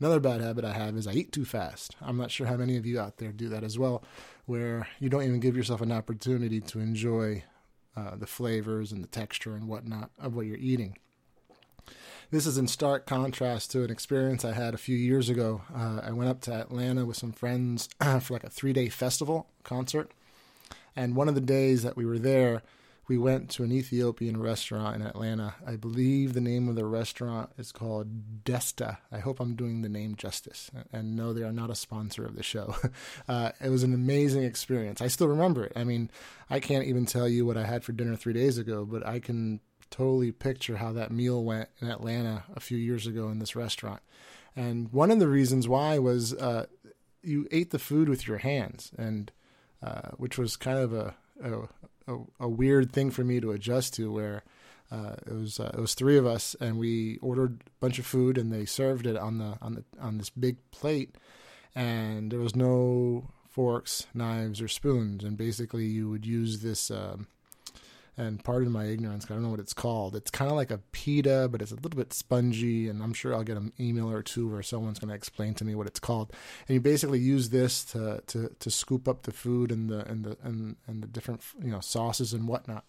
Another 0.00 0.20
bad 0.20 0.40
habit 0.40 0.64
I 0.64 0.72
have 0.72 0.96
is 0.96 1.06
I 1.06 1.12
eat 1.12 1.32
too 1.32 1.44
fast. 1.44 1.94
I'm 2.00 2.16
not 2.16 2.30
sure 2.30 2.46
how 2.46 2.56
many 2.56 2.78
of 2.78 2.86
you 2.86 2.98
out 2.98 3.18
there 3.18 3.30
do 3.30 3.50
that 3.50 3.62
as 3.62 3.78
well, 3.78 4.02
where 4.46 4.88
you 4.98 5.10
don't 5.10 5.24
even 5.24 5.38
give 5.38 5.54
yourself 5.54 5.82
an 5.82 5.92
opportunity 5.92 6.62
to 6.62 6.80
enjoy 6.80 7.44
uh, 7.94 8.16
the 8.16 8.26
flavors 8.26 8.90
and 8.90 9.04
the 9.04 9.08
texture 9.08 9.54
and 9.54 9.68
whatnot 9.68 10.10
of 10.18 10.34
what 10.34 10.46
you're 10.46 10.56
eating. 10.56 10.96
This 12.30 12.46
is 12.46 12.56
in 12.56 12.66
stark 12.66 13.06
contrast 13.06 13.70
to 13.72 13.84
an 13.84 13.90
experience 13.90 14.46
I 14.46 14.54
had 14.54 14.72
a 14.72 14.78
few 14.78 14.96
years 14.96 15.28
ago. 15.28 15.60
Uh, 15.76 16.00
I 16.02 16.12
went 16.12 16.30
up 16.30 16.40
to 16.42 16.54
Atlanta 16.54 17.04
with 17.04 17.18
some 17.18 17.32
friends 17.32 17.90
for 18.20 18.32
like 18.32 18.44
a 18.44 18.50
three 18.50 18.72
day 18.72 18.88
festival 18.88 19.46
concert. 19.62 20.10
And 20.96 21.14
one 21.14 21.28
of 21.28 21.34
the 21.34 21.42
days 21.42 21.82
that 21.82 21.98
we 21.98 22.06
were 22.06 22.18
there, 22.18 22.62
we 23.08 23.18
went 23.18 23.50
to 23.50 23.64
an 23.64 23.72
Ethiopian 23.72 24.40
restaurant 24.40 24.96
in 24.96 25.02
Atlanta. 25.02 25.54
I 25.66 25.76
believe 25.76 26.32
the 26.32 26.40
name 26.40 26.68
of 26.68 26.76
the 26.76 26.84
restaurant 26.84 27.50
is 27.58 27.72
called 27.72 28.44
Desta. 28.44 28.98
I 29.10 29.18
hope 29.18 29.40
I'm 29.40 29.56
doing 29.56 29.82
the 29.82 29.88
name 29.88 30.14
justice. 30.14 30.70
And 30.92 31.16
no, 31.16 31.32
they 31.32 31.42
are 31.42 31.52
not 31.52 31.70
a 31.70 31.74
sponsor 31.74 32.24
of 32.24 32.36
the 32.36 32.42
show. 32.42 32.76
Uh, 33.28 33.52
it 33.60 33.68
was 33.68 33.82
an 33.82 33.94
amazing 33.94 34.42
experience. 34.42 35.00
I 35.00 35.06
still 35.06 35.28
remember 35.28 35.64
it. 35.64 35.72
I 35.76 35.84
mean, 35.84 36.10
I 36.50 36.60
can't 36.60 36.84
even 36.84 37.06
tell 37.06 37.28
you 37.28 37.46
what 37.46 37.56
I 37.56 37.64
had 37.64 37.84
for 37.84 37.92
dinner 37.92 38.16
three 38.16 38.32
days 38.32 38.58
ago, 38.58 38.84
but 38.84 39.06
I 39.06 39.20
can 39.20 39.60
totally 39.90 40.32
picture 40.32 40.76
how 40.76 40.92
that 40.92 41.12
meal 41.12 41.42
went 41.44 41.68
in 41.80 41.88
Atlanta 41.88 42.44
a 42.54 42.60
few 42.60 42.76
years 42.76 43.06
ago 43.06 43.28
in 43.28 43.38
this 43.38 43.54
restaurant. 43.54 44.00
And 44.56 44.92
one 44.92 45.10
of 45.10 45.18
the 45.18 45.28
reasons 45.28 45.68
why 45.68 45.98
was 45.98 46.34
uh, 46.34 46.66
you 47.22 47.46
ate 47.50 47.70
the 47.70 47.78
food 47.78 48.08
with 48.08 48.26
your 48.26 48.38
hands, 48.38 48.92
and 48.98 49.30
uh, 49.82 50.10
which 50.16 50.36
was 50.36 50.56
kind 50.56 50.78
of 50.78 50.92
a, 50.92 51.14
a, 52.06 52.18
a 52.40 52.48
weird 52.48 52.92
thing 52.92 53.10
for 53.10 53.24
me 53.24 53.40
to 53.40 53.52
adjust 53.52 53.94
to. 53.94 54.12
Where 54.12 54.42
uh, 54.90 55.14
it 55.26 55.32
was 55.32 55.58
uh, 55.60 55.70
it 55.74 55.80
was 55.80 55.94
three 55.94 56.18
of 56.18 56.26
us, 56.26 56.54
and 56.60 56.78
we 56.78 57.18
ordered 57.22 57.62
a 57.66 57.70
bunch 57.80 57.98
of 57.98 58.06
food, 58.06 58.38
and 58.38 58.52
they 58.52 58.64
served 58.64 59.06
it 59.06 59.16
on 59.16 59.38
the 59.38 59.56
on 59.60 59.74
the 59.74 59.84
on 60.00 60.18
this 60.18 60.30
big 60.30 60.56
plate, 60.70 61.16
and 61.74 62.30
there 62.30 62.40
was 62.40 62.56
no 62.56 63.28
forks, 63.48 64.06
knives, 64.14 64.60
or 64.60 64.68
spoons, 64.68 65.24
and 65.24 65.36
basically 65.36 65.86
you 65.86 66.08
would 66.10 66.26
use 66.26 66.60
this. 66.60 66.90
Um, 66.90 67.26
and 68.16 68.44
pardon 68.44 68.70
my 68.70 68.84
ignorance, 68.84 69.24
I 69.24 69.28
don't 69.28 69.42
know 69.42 69.48
what 69.48 69.60
it's 69.60 69.72
called. 69.72 70.14
It's 70.14 70.30
kind 70.30 70.50
of 70.50 70.56
like 70.56 70.70
a 70.70 70.80
pita, 70.92 71.48
but 71.50 71.62
it's 71.62 71.72
a 71.72 71.76
little 71.76 71.96
bit 71.96 72.12
spongy, 72.12 72.88
and 72.88 73.02
I'm 73.02 73.14
sure 73.14 73.34
I'll 73.34 73.42
get 73.42 73.56
an 73.56 73.72
email 73.80 74.10
or 74.10 74.22
two 74.22 74.48
where 74.48 74.62
someone's 74.62 74.98
going 74.98 75.08
to 75.08 75.14
explain 75.14 75.54
to 75.54 75.64
me 75.64 75.74
what 75.74 75.86
it's 75.86 76.00
called. 76.00 76.32
And 76.68 76.74
you 76.74 76.80
basically 76.80 77.20
use 77.20 77.48
this 77.48 77.84
to, 77.86 78.22
to, 78.26 78.50
to 78.58 78.70
scoop 78.70 79.08
up 79.08 79.22
the 79.22 79.32
food 79.32 79.72
and 79.72 79.88
the 79.88 80.06
and 80.06 80.24
the 80.24 80.36
and, 80.42 80.76
and 80.86 81.02
the 81.02 81.06
different 81.06 81.42
you 81.62 81.70
know 81.70 81.80
sauces 81.80 82.34
and 82.34 82.46
whatnot. 82.46 82.84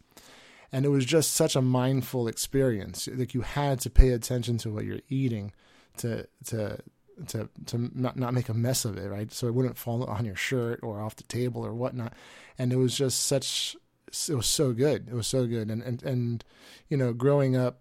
And 0.73 0.85
it 0.85 0.89
was 0.89 1.05
just 1.05 1.33
such 1.33 1.55
a 1.55 1.61
mindful 1.61 2.27
experience. 2.27 3.07
Like 3.07 3.33
you 3.33 3.41
had 3.41 3.79
to 3.81 3.89
pay 3.89 4.09
attention 4.09 4.57
to 4.59 4.71
what 4.71 4.85
you're 4.85 5.01
eating 5.07 5.53
to 5.97 6.27
to 6.45 6.79
to 7.27 7.49
to 7.67 7.89
not 7.93 8.17
not 8.17 8.33
make 8.33 8.49
a 8.49 8.53
mess 8.53 8.83
of 8.83 8.97
it, 8.97 9.07
right? 9.07 9.31
So 9.31 9.47
it 9.47 9.53
wouldn't 9.53 9.77
fall 9.77 10.03
on 10.03 10.25
your 10.25 10.35
shirt 10.35 10.79
or 10.83 10.99
off 10.99 11.15
the 11.15 11.23
table 11.23 11.65
or 11.65 11.73
whatnot. 11.73 12.13
And 12.57 12.73
it 12.73 12.77
was 12.77 12.97
just 12.97 13.25
such 13.25 13.75
it 14.29 14.35
was 14.35 14.47
so 14.47 14.73
good. 14.73 15.07
It 15.09 15.13
was 15.13 15.27
so 15.27 15.47
good. 15.47 15.69
And 15.69 15.81
and 15.81 16.03
and 16.03 16.43
you 16.89 16.97
know, 16.97 17.13
growing 17.13 17.55
up, 17.55 17.79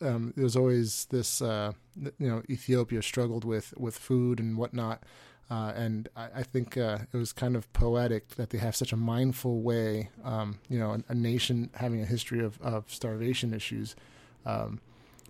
um, 0.00 0.32
there 0.36 0.44
was 0.44 0.56
always 0.56 1.06
this. 1.06 1.42
Uh, 1.42 1.72
you 2.18 2.28
know, 2.28 2.42
Ethiopia 2.48 3.02
struggled 3.02 3.44
with 3.44 3.74
with 3.76 3.96
food 3.96 4.40
and 4.40 4.56
whatnot. 4.56 5.02
Uh, 5.50 5.72
and 5.74 6.08
I, 6.14 6.28
I 6.36 6.42
think 6.42 6.76
uh, 6.76 6.98
it 7.10 7.16
was 7.16 7.32
kind 7.32 7.56
of 7.56 7.72
poetic 7.72 8.36
that 8.36 8.50
they 8.50 8.58
have 8.58 8.76
such 8.76 8.92
a 8.92 8.96
mindful 8.96 9.62
way. 9.62 10.10
Um, 10.22 10.58
you 10.68 10.78
know, 10.78 10.92
a, 10.92 11.02
a, 11.08 11.14
nation 11.14 11.70
having 11.74 12.02
a 12.02 12.04
history 12.04 12.44
of, 12.44 12.60
of 12.60 12.84
starvation 12.88 13.54
issues, 13.54 13.96
um, 14.44 14.78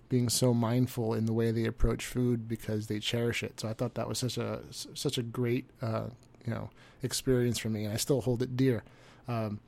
being 0.09 0.27
so 0.27 0.53
mindful 0.53 1.13
in 1.13 1.25
the 1.25 1.31
way 1.31 1.51
they 1.51 1.63
approach 1.63 2.05
food 2.05 2.49
because 2.49 2.87
they 2.87 2.99
cherish 2.99 3.43
it. 3.43 3.61
So 3.61 3.69
I 3.69 3.73
thought 3.73 3.95
that 3.95 4.09
was 4.09 4.19
such 4.19 4.37
a 4.37 4.61
such 4.71 5.17
a 5.17 5.23
great 5.23 5.69
uh, 5.81 6.07
you 6.45 6.53
know 6.53 6.69
experience 7.01 7.57
for 7.57 7.69
me, 7.69 7.85
and 7.85 7.93
I 7.93 7.97
still 7.97 8.21
hold 8.21 8.41
it 8.41 8.57
dear. 8.57 8.83
Um, 9.27 9.61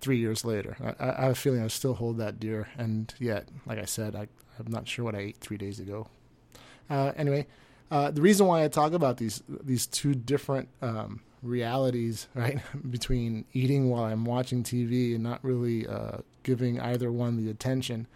three 0.00 0.18
years 0.18 0.44
later. 0.44 0.76
I, 0.80 1.08
I, 1.08 1.22
have 1.22 1.32
a 1.32 1.34
feeling 1.34 1.62
I 1.62 1.68
still 1.68 1.94
hold 1.94 2.18
that 2.18 2.38
dear, 2.38 2.68
and 2.76 3.12
yet, 3.18 3.48
like 3.66 3.78
I 3.78 3.84
said, 3.84 4.14
I, 4.14 4.28
I'm 4.58 4.70
not 4.70 4.88
sure 4.88 5.04
what 5.04 5.14
I 5.14 5.18
ate 5.18 5.38
three 5.38 5.56
days 5.56 5.80
ago. 5.80 6.08
Uh, 6.90 7.12
anyway, 7.16 7.46
uh, 7.90 8.10
the 8.10 8.22
reason 8.22 8.46
why 8.46 8.64
I 8.64 8.68
talk 8.68 8.92
about 8.92 9.16
these 9.18 9.42
these 9.48 9.86
two 9.86 10.14
different 10.14 10.68
um, 10.82 11.20
realities, 11.42 12.28
right, 12.34 12.58
between 12.90 13.44
eating 13.52 13.90
while 13.90 14.04
I'm 14.04 14.24
watching 14.24 14.62
TV 14.62 15.14
and 15.14 15.22
not 15.22 15.42
really 15.42 15.86
uh, 15.86 16.18
giving 16.42 16.80
either 16.80 17.10
one 17.10 17.36
the 17.36 17.50
attention, 17.50 18.06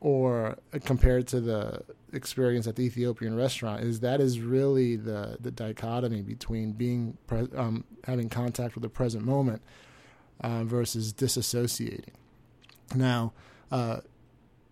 or 0.00 0.56
compared 0.84 1.26
to 1.28 1.40
the 1.40 1.82
experience 2.12 2.66
at 2.66 2.76
the 2.76 2.82
Ethiopian 2.82 3.36
restaurant, 3.36 3.82
is 3.82 4.00
that 4.00 4.20
is 4.20 4.40
really 4.40 4.96
the 4.96 5.36
the 5.40 5.50
dichotomy 5.50 6.22
between 6.22 6.72
being 6.72 7.16
pre- 7.26 7.48
um, 7.56 7.84
having 8.04 8.28
contact 8.28 8.74
with 8.74 8.82
the 8.82 8.88
present 8.88 9.24
moment 9.24 9.62
uh, 10.40 10.64
versus 10.64 11.12
disassociating. 11.12 12.14
Now, 12.94 13.32
uh, 13.70 14.00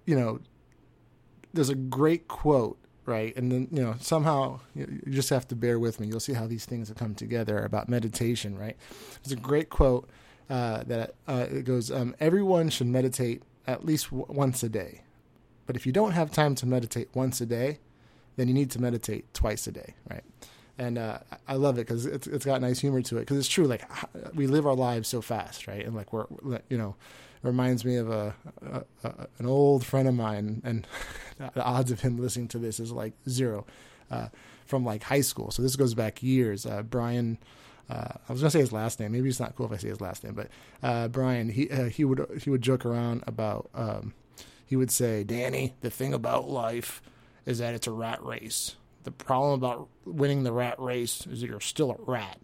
you 0.06 0.18
know, 0.18 0.40
there's 1.52 1.68
a 1.68 1.74
great 1.74 2.28
quote, 2.28 2.78
right? 3.06 3.36
And 3.36 3.50
then, 3.50 3.68
you 3.70 3.82
know, 3.82 3.94
somehow 4.00 4.60
you 4.74 5.02
just 5.08 5.30
have 5.30 5.46
to 5.48 5.56
bear 5.56 5.78
with 5.78 6.00
me. 6.00 6.06
You'll 6.06 6.20
see 6.20 6.34
how 6.34 6.46
these 6.46 6.64
things 6.64 6.92
come 6.96 7.14
together 7.14 7.58
about 7.58 7.88
meditation, 7.88 8.58
right? 8.58 8.76
There's 9.22 9.32
a 9.32 9.40
great 9.40 9.70
quote 9.70 10.08
uh, 10.50 10.84
that 10.84 11.14
uh, 11.26 11.46
it 11.50 11.64
goes, 11.64 11.90
um, 11.90 12.14
Everyone 12.20 12.70
should 12.70 12.86
meditate 12.86 13.42
at 13.66 13.84
least 13.84 14.06
w- 14.06 14.26
once 14.28 14.62
a 14.62 14.68
day. 14.68 15.02
But 15.66 15.76
if 15.76 15.84
you 15.86 15.92
don't 15.92 16.12
have 16.12 16.30
time 16.30 16.54
to 16.56 16.66
meditate 16.66 17.08
once 17.14 17.40
a 17.40 17.46
day, 17.46 17.78
then 18.36 18.48
you 18.48 18.54
need 18.54 18.70
to 18.70 18.80
meditate 18.80 19.32
twice 19.34 19.66
a 19.66 19.72
day, 19.72 19.94
right? 20.08 20.24
And 20.78 20.96
uh, 20.96 21.18
I 21.46 21.54
love 21.54 21.76
it 21.76 21.86
because 21.86 22.06
it's 22.06 22.26
it's 22.26 22.44
got 22.44 22.60
nice 22.60 22.78
humor 22.78 23.02
to 23.02 23.16
it. 23.16 23.20
Because 23.20 23.38
it's 23.38 23.48
true, 23.48 23.66
like 23.66 23.82
we 24.34 24.46
live 24.46 24.66
our 24.66 24.76
lives 24.76 25.08
so 25.08 25.20
fast, 25.20 25.66
right? 25.66 25.84
And 25.84 25.94
like 25.94 26.12
we're, 26.12 26.26
you 26.70 26.78
know, 26.78 26.94
it 27.42 27.46
reminds 27.46 27.84
me 27.84 27.96
of 27.96 28.08
a, 28.08 28.34
a, 28.62 28.84
a 29.04 29.26
an 29.38 29.46
old 29.46 29.84
friend 29.84 30.06
of 30.06 30.14
mine, 30.14 30.62
and 30.64 30.86
the 31.38 31.62
odds 31.62 31.90
of 31.90 32.00
him 32.00 32.16
listening 32.16 32.48
to 32.48 32.58
this 32.58 32.78
is 32.78 32.92
like 32.92 33.12
zero, 33.28 33.66
uh, 34.10 34.28
from 34.66 34.84
like 34.84 35.02
high 35.02 35.20
school. 35.20 35.50
So 35.50 35.62
this 35.62 35.76
goes 35.76 35.94
back 35.94 36.22
years. 36.22 36.64
Uh, 36.64 36.82
Brian. 36.82 37.38
Uh, 37.90 38.12
I 38.28 38.32
was 38.32 38.42
gonna 38.42 38.50
say 38.50 38.60
his 38.60 38.70
last 38.70 39.00
name. 39.00 39.12
Maybe 39.12 39.30
it's 39.30 39.40
not 39.40 39.56
cool 39.56 39.64
if 39.64 39.72
I 39.72 39.76
say 39.78 39.88
his 39.88 40.00
last 40.02 40.22
name, 40.22 40.34
but 40.34 40.48
uh, 40.82 41.08
Brian. 41.08 41.48
He 41.48 41.70
uh, 41.70 41.86
he 41.86 42.04
would 42.04 42.42
he 42.42 42.50
would 42.50 42.60
joke 42.62 42.84
around 42.84 43.24
about. 43.26 43.70
Um, 43.74 44.12
he 44.66 44.76
would 44.76 44.90
say, 44.90 45.24
"Danny, 45.24 45.74
the 45.80 45.88
thing 45.88 46.12
about 46.12 46.50
life 46.50 47.00
is 47.46 47.60
that 47.60 47.72
it's 47.72 47.86
a 47.86 47.90
rat 47.90 48.22
race." 48.22 48.76
The 49.04 49.10
problem 49.10 49.54
about 49.54 49.88
winning 50.04 50.42
the 50.42 50.52
rat 50.52 50.78
race 50.78 51.26
is 51.26 51.40
that 51.40 51.48
you're 51.48 51.60
still 51.60 51.92
a 51.92 51.96
rat. 51.98 52.38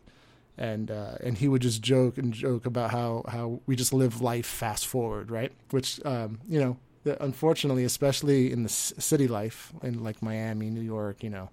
And 0.56 0.90
uh, 0.90 1.16
and 1.20 1.36
he 1.36 1.48
would 1.48 1.62
just 1.62 1.82
joke 1.82 2.16
and 2.16 2.32
joke 2.32 2.64
about 2.64 2.92
how, 2.92 3.24
how 3.28 3.60
we 3.66 3.74
just 3.74 3.92
live 3.92 4.20
life 4.20 4.46
fast 4.46 4.86
forward, 4.86 5.30
right? 5.30 5.50
Which 5.70 6.04
um, 6.04 6.38
you 6.48 6.60
know, 6.60 6.76
unfortunately, 7.20 7.82
especially 7.82 8.52
in 8.52 8.62
the 8.62 8.68
city 8.68 9.26
life 9.26 9.72
in 9.82 10.04
like 10.04 10.22
Miami, 10.22 10.70
New 10.70 10.80
York, 10.80 11.24
you 11.24 11.30
know, 11.30 11.50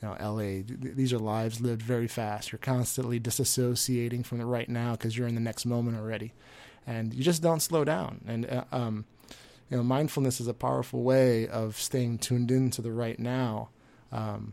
you 0.00 0.08
know, 0.08 0.16
L.A. 0.18 0.62
These 0.62 1.12
are 1.12 1.18
lives 1.18 1.60
lived 1.60 1.82
very 1.82 2.08
fast. 2.08 2.50
You're 2.50 2.58
constantly 2.58 3.20
disassociating 3.20 4.24
from 4.24 4.38
the 4.38 4.46
right 4.46 4.68
now 4.68 4.92
because 4.92 5.16
you're 5.16 5.28
in 5.28 5.34
the 5.34 5.42
next 5.42 5.66
moment 5.66 5.98
already, 5.98 6.32
and 6.86 7.12
you 7.12 7.22
just 7.22 7.42
don't 7.42 7.60
slow 7.60 7.84
down. 7.84 8.22
And 8.26 8.46
uh, 8.46 8.64
um, 8.72 9.04
you 9.68 9.76
know, 9.76 9.82
mindfulness 9.82 10.40
is 10.40 10.48
a 10.48 10.54
powerful 10.54 11.02
way 11.02 11.46
of 11.46 11.76
staying 11.76 12.18
tuned 12.18 12.50
into 12.50 12.80
the 12.80 12.92
right 12.92 13.18
now 13.18 13.68
um, 14.12 14.52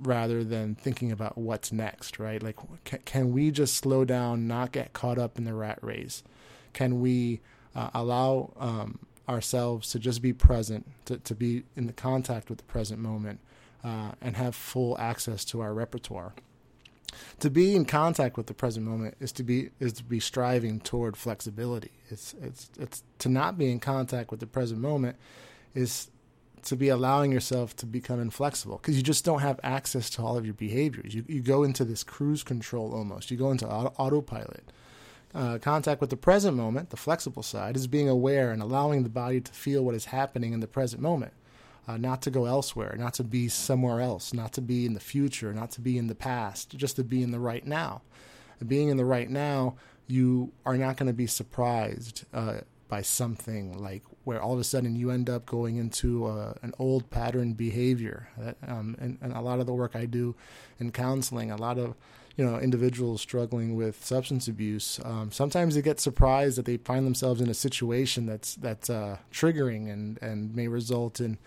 rather 0.00 0.44
than 0.44 0.74
thinking 0.74 1.12
about 1.12 1.38
what's 1.38 1.72
next, 1.72 2.18
right? 2.18 2.42
Like, 2.42 2.56
can, 2.84 3.00
can, 3.04 3.32
we 3.32 3.50
just 3.50 3.76
slow 3.76 4.04
down, 4.04 4.46
not 4.48 4.72
get 4.72 4.92
caught 4.92 5.18
up 5.18 5.38
in 5.38 5.44
the 5.44 5.54
rat 5.54 5.78
race? 5.82 6.22
Can 6.72 7.00
we 7.00 7.40
uh, 7.74 7.90
allow 7.94 8.52
um, 8.58 8.98
ourselves 9.28 9.90
to 9.90 9.98
just 9.98 10.22
be 10.22 10.32
present, 10.32 10.86
to, 11.06 11.18
to 11.18 11.34
be 11.34 11.64
in 11.76 11.86
the 11.86 11.92
contact 11.92 12.48
with 12.48 12.58
the 12.58 12.64
present 12.64 13.00
moment, 13.00 13.40
uh, 13.84 14.12
and 14.20 14.36
have 14.36 14.54
full 14.54 14.98
access 14.98 15.44
to 15.46 15.60
our 15.60 15.72
repertoire? 15.72 16.32
To 17.40 17.50
be 17.50 17.74
in 17.74 17.84
contact 17.84 18.36
with 18.36 18.46
the 18.46 18.54
present 18.54 18.84
moment 18.84 19.16
is 19.18 19.32
to 19.32 19.42
be 19.42 19.70
is 19.80 19.94
to 19.94 20.04
be 20.04 20.20
striving 20.20 20.78
toward 20.78 21.16
flexibility. 21.16 21.90
It's 22.10 22.34
it's 22.40 22.70
it's 22.78 23.02
to 23.20 23.28
not 23.28 23.56
be 23.56 23.70
in 23.70 23.80
contact 23.80 24.30
with 24.30 24.40
the 24.40 24.46
present 24.46 24.80
moment 24.80 25.16
is 25.74 26.10
to 26.68 26.76
be 26.76 26.88
allowing 26.88 27.32
yourself 27.32 27.74
to 27.76 27.86
become 27.86 28.20
inflexible 28.20 28.76
because 28.76 28.96
you 28.96 29.02
just 29.02 29.24
don't 29.24 29.40
have 29.40 29.58
access 29.62 30.10
to 30.10 30.22
all 30.22 30.36
of 30.36 30.44
your 30.44 30.54
behaviors. 30.54 31.14
You, 31.14 31.24
you 31.26 31.40
go 31.40 31.62
into 31.62 31.84
this 31.84 32.04
cruise 32.04 32.42
control 32.42 32.94
almost, 32.94 33.30
you 33.30 33.36
go 33.36 33.50
into 33.50 33.66
auto, 33.66 33.94
autopilot. 33.98 34.70
Uh, 35.34 35.58
contact 35.58 36.00
with 36.00 36.10
the 36.10 36.16
present 36.16 36.56
moment, 36.56 36.90
the 36.90 36.96
flexible 36.96 37.42
side, 37.42 37.76
is 37.76 37.86
being 37.86 38.08
aware 38.08 38.50
and 38.50 38.62
allowing 38.62 39.02
the 39.02 39.08
body 39.08 39.40
to 39.40 39.52
feel 39.52 39.82
what 39.84 39.94
is 39.94 40.06
happening 40.06 40.52
in 40.52 40.60
the 40.60 40.66
present 40.66 41.02
moment, 41.02 41.32
uh, 41.86 41.96
not 41.96 42.22
to 42.22 42.30
go 42.30 42.46
elsewhere, 42.46 42.94
not 42.98 43.12
to 43.14 43.22
be 43.22 43.48
somewhere 43.48 44.00
else, 44.00 44.32
not 44.32 44.52
to 44.54 44.62
be 44.62 44.86
in 44.86 44.94
the 44.94 45.00
future, 45.00 45.52
not 45.52 45.70
to 45.70 45.80
be 45.80 45.98
in 45.98 46.06
the 46.06 46.14
past, 46.14 46.76
just 46.76 46.96
to 46.96 47.04
be 47.04 47.22
in 47.22 47.30
the 47.30 47.38
right 47.38 47.66
now. 47.66 48.00
And 48.58 48.68
being 48.68 48.88
in 48.88 48.96
the 48.96 49.04
right 49.04 49.28
now, 49.28 49.76
you 50.06 50.52
are 50.64 50.76
not 50.76 50.96
going 50.96 51.08
to 51.08 51.12
be 51.12 51.26
surprised 51.26 52.24
uh, 52.32 52.58
by 52.88 53.02
something 53.02 53.78
like 53.78 54.02
where 54.28 54.42
all 54.42 54.52
of 54.52 54.60
a 54.60 54.64
sudden 54.64 54.94
you 54.94 55.10
end 55.10 55.30
up 55.30 55.46
going 55.46 55.76
into 55.76 56.26
uh, 56.26 56.52
an 56.60 56.70
old 56.78 57.08
pattern 57.08 57.54
behavior. 57.54 58.28
Um, 58.66 58.94
and, 59.00 59.16
and, 59.22 59.32
a 59.32 59.40
lot 59.40 59.58
of 59.58 59.64
the 59.64 59.72
work 59.72 59.96
I 59.96 60.04
do 60.04 60.36
in 60.78 60.92
counseling, 60.92 61.50
a 61.50 61.56
lot 61.56 61.78
of 61.78 61.94
you 62.36 62.44
know 62.44 62.58
individuals 62.58 63.22
struggling 63.22 63.74
with 63.74 64.04
substance 64.04 64.46
abuse, 64.46 65.00
um, 65.02 65.32
sometimes 65.32 65.76
they 65.76 65.80
get 65.80 65.98
surprised 65.98 66.58
that 66.58 66.66
they 66.66 66.76
find 66.76 67.06
themselves 67.06 67.40
in 67.40 67.48
a 67.48 67.54
situation 67.54 68.26
that's 68.26 68.54
that's 68.56 68.90
uh, 68.90 69.16
triggering 69.32 69.90
and 69.90 70.18
and 70.20 70.54
may 70.54 70.68
result 70.68 71.20
in 71.20 71.38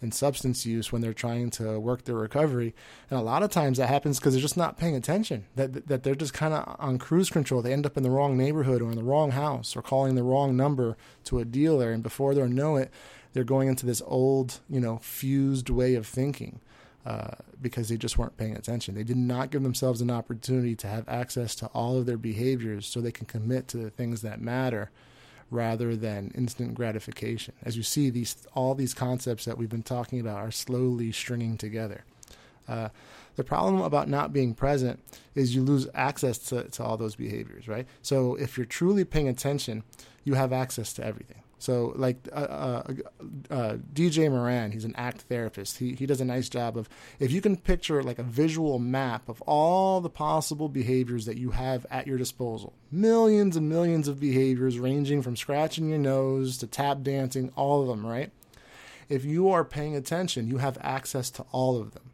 in 0.00 0.12
substance 0.12 0.64
use 0.64 0.92
when 0.92 1.02
they're 1.02 1.12
trying 1.12 1.50
to 1.50 1.78
work 1.78 2.04
their 2.04 2.14
recovery. 2.14 2.74
And 3.10 3.18
a 3.18 3.22
lot 3.22 3.42
of 3.42 3.50
times 3.50 3.78
that 3.78 3.88
happens 3.88 4.18
because 4.18 4.34
they're 4.34 4.42
just 4.42 4.56
not 4.56 4.78
paying 4.78 4.94
attention. 4.94 5.46
That 5.56 5.86
that 5.88 6.02
they're 6.02 6.14
just 6.14 6.34
kind 6.34 6.54
of 6.54 6.76
on 6.78 6.98
cruise 6.98 7.30
control. 7.30 7.62
They 7.62 7.72
end 7.72 7.86
up 7.86 7.96
in 7.96 8.02
the 8.02 8.10
wrong 8.10 8.36
neighborhood 8.36 8.82
or 8.82 8.90
in 8.90 8.96
the 8.96 9.04
wrong 9.04 9.32
house 9.32 9.76
or 9.76 9.82
calling 9.82 10.14
the 10.14 10.22
wrong 10.22 10.56
number 10.56 10.96
to 11.24 11.38
a 11.38 11.44
dealer, 11.44 11.90
and 11.90 12.02
before 12.02 12.34
they 12.34 12.46
know 12.46 12.76
it, 12.76 12.90
they're 13.32 13.44
going 13.44 13.68
into 13.68 13.86
this 13.86 14.02
old, 14.06 14.60
you 14.68 14.80
know, 14.80 14.98
fused 14.98 15.70
way 15.70 15.94
of 15.94 16.06
thinking. 16.06 16.60
Uh, 17.06 17.30
because 17.62 17.88
they 17.88 17.96
just 17.96 18.18
weren't 18.18 18.36
paying 18.36 18.54
attention. 18.54 18.94
They 18.94 19.02
did 19.02 19.16
not 19.16 19.50
give 19.50 19.62
themselves 19.62 20.02
an 20.02 20.10
opportunity 20.10 20.76
to 20.76 20.88
have 20.88 21.08
access 21.08 21.54
to 21.54 21.66
all 21.68 21.96
of 21.96 22.04
their 22.04 22.18
behaviors 22.18 22.86
so 22.86 23.00
they 23.00 23.12
can 23.12 23.24
commit 23.24 23.66
to 23.68 23.78
the 23.78 23.88
things 23.88 24.20
that 24.20 24.42
matter 24.42 24.90
rather 25.50 25.96
than 25.96 26.32
instant 26.34 26.74
gratification. 26.74 27.54
As 27.62 27.76
you 27.76 27.82
see, 27.82 28.10
these 28.10 28.36
all 28.54 28.74
these 28.74 28.94
concepts 28.94 29.44
that 29.44 29.56
we've 29.56 29.68
been 29.68 29.82
talking 29.82 30.20
about 30.20 30.36
are 30.36 30.50
slowly 30.50 31.12
stringing 31.12 31.56
together. 31.56 32.04
Uh, 32.68 32.90
the 33.36 33.44
problem 33.44 33.80
about 33.80 34.08
not 34.08 34.32
being 34.32 34.52
present 34.52 35.00
is 35.34 35.54
you 35.54 35.62
lose 35.62 35.88
access 35.94 36.38
to, 36.38 36.64
to 36.64 36.84
all 36.84 36.96
those 36.96 37.14
behaviors, 37.14 37.68
right? 37.68 37.86
So 38.02 38.34
if 38.34 38.58
you're 38.58 38.66
truly 38.66 39.04
paying 39.04 39.28
attention, 39.28 39.84
you 40.24 40.34
have 40.34 40.52
access 40.52 40.92
to 40.94 41.04
everything. 41.04 41.42
So, 41.58 41.92
like 41.96 42.16
uh, 42.32 42.34
uh, 42.36 42.92
uh, 43.50 43.76
DJ 43.92 44.30
Moran, 44.30 44.70
he's 44.70 44.84
an 44.84 44.94
ACT 44.96 45.22
therapist. 45.22 45.78
He 45.78 45.94
he 45.94 46.06
does 46.06 46.20
a 46.20 46.24
nice 46.24 46.48
job 46.48 46.76
of 46.76 46.88
if 47.18 47.32
you 47.32 47.40
can 47.40 47.56
picture 47.56 48.02
like 48.02 48.18
a 48.18 48.22
visual 48.22 48.78
map 48.78 49.28
of 49.28 49.42
all 49.42 50.00
the 50.00 50.10
possible 50.10 50.68
behaviors 50.68 51.26
that 51.26 51.36
you 51.36 51.50
have 51.50 51.84
at 51.90 52.06
your 52.06 52.16
disposal, 52.16 52.74
millions 52.92 53.56
and 53.56 53.68
millions 53.68 54.06
of 54.06 54.20
behaviors 54.20 54.78
ranging 54.78 55.20
from 55.20 55.36
scratching 55.36 55.88
your 55.88 55.98
nose 55.98 56.58
to 56.58 56.66
tap 56.66 57.02
dancing, 57.02 57.52
all 57.56 57.82
of 57.82 57.88
them, 57.88 58.06
right? 58.06 58.30
If 59.08 59.24
you 59.24 59.48
are 59.48 59.64
paying 59.64 59.96
attention, 59.96 60.46
you 60.46 60.58
have 60.58 60.78
access 60.80 61.30
to 61.30 61.44
all 61.50 61.80
of 61.80 61.92
them 61.92 62.12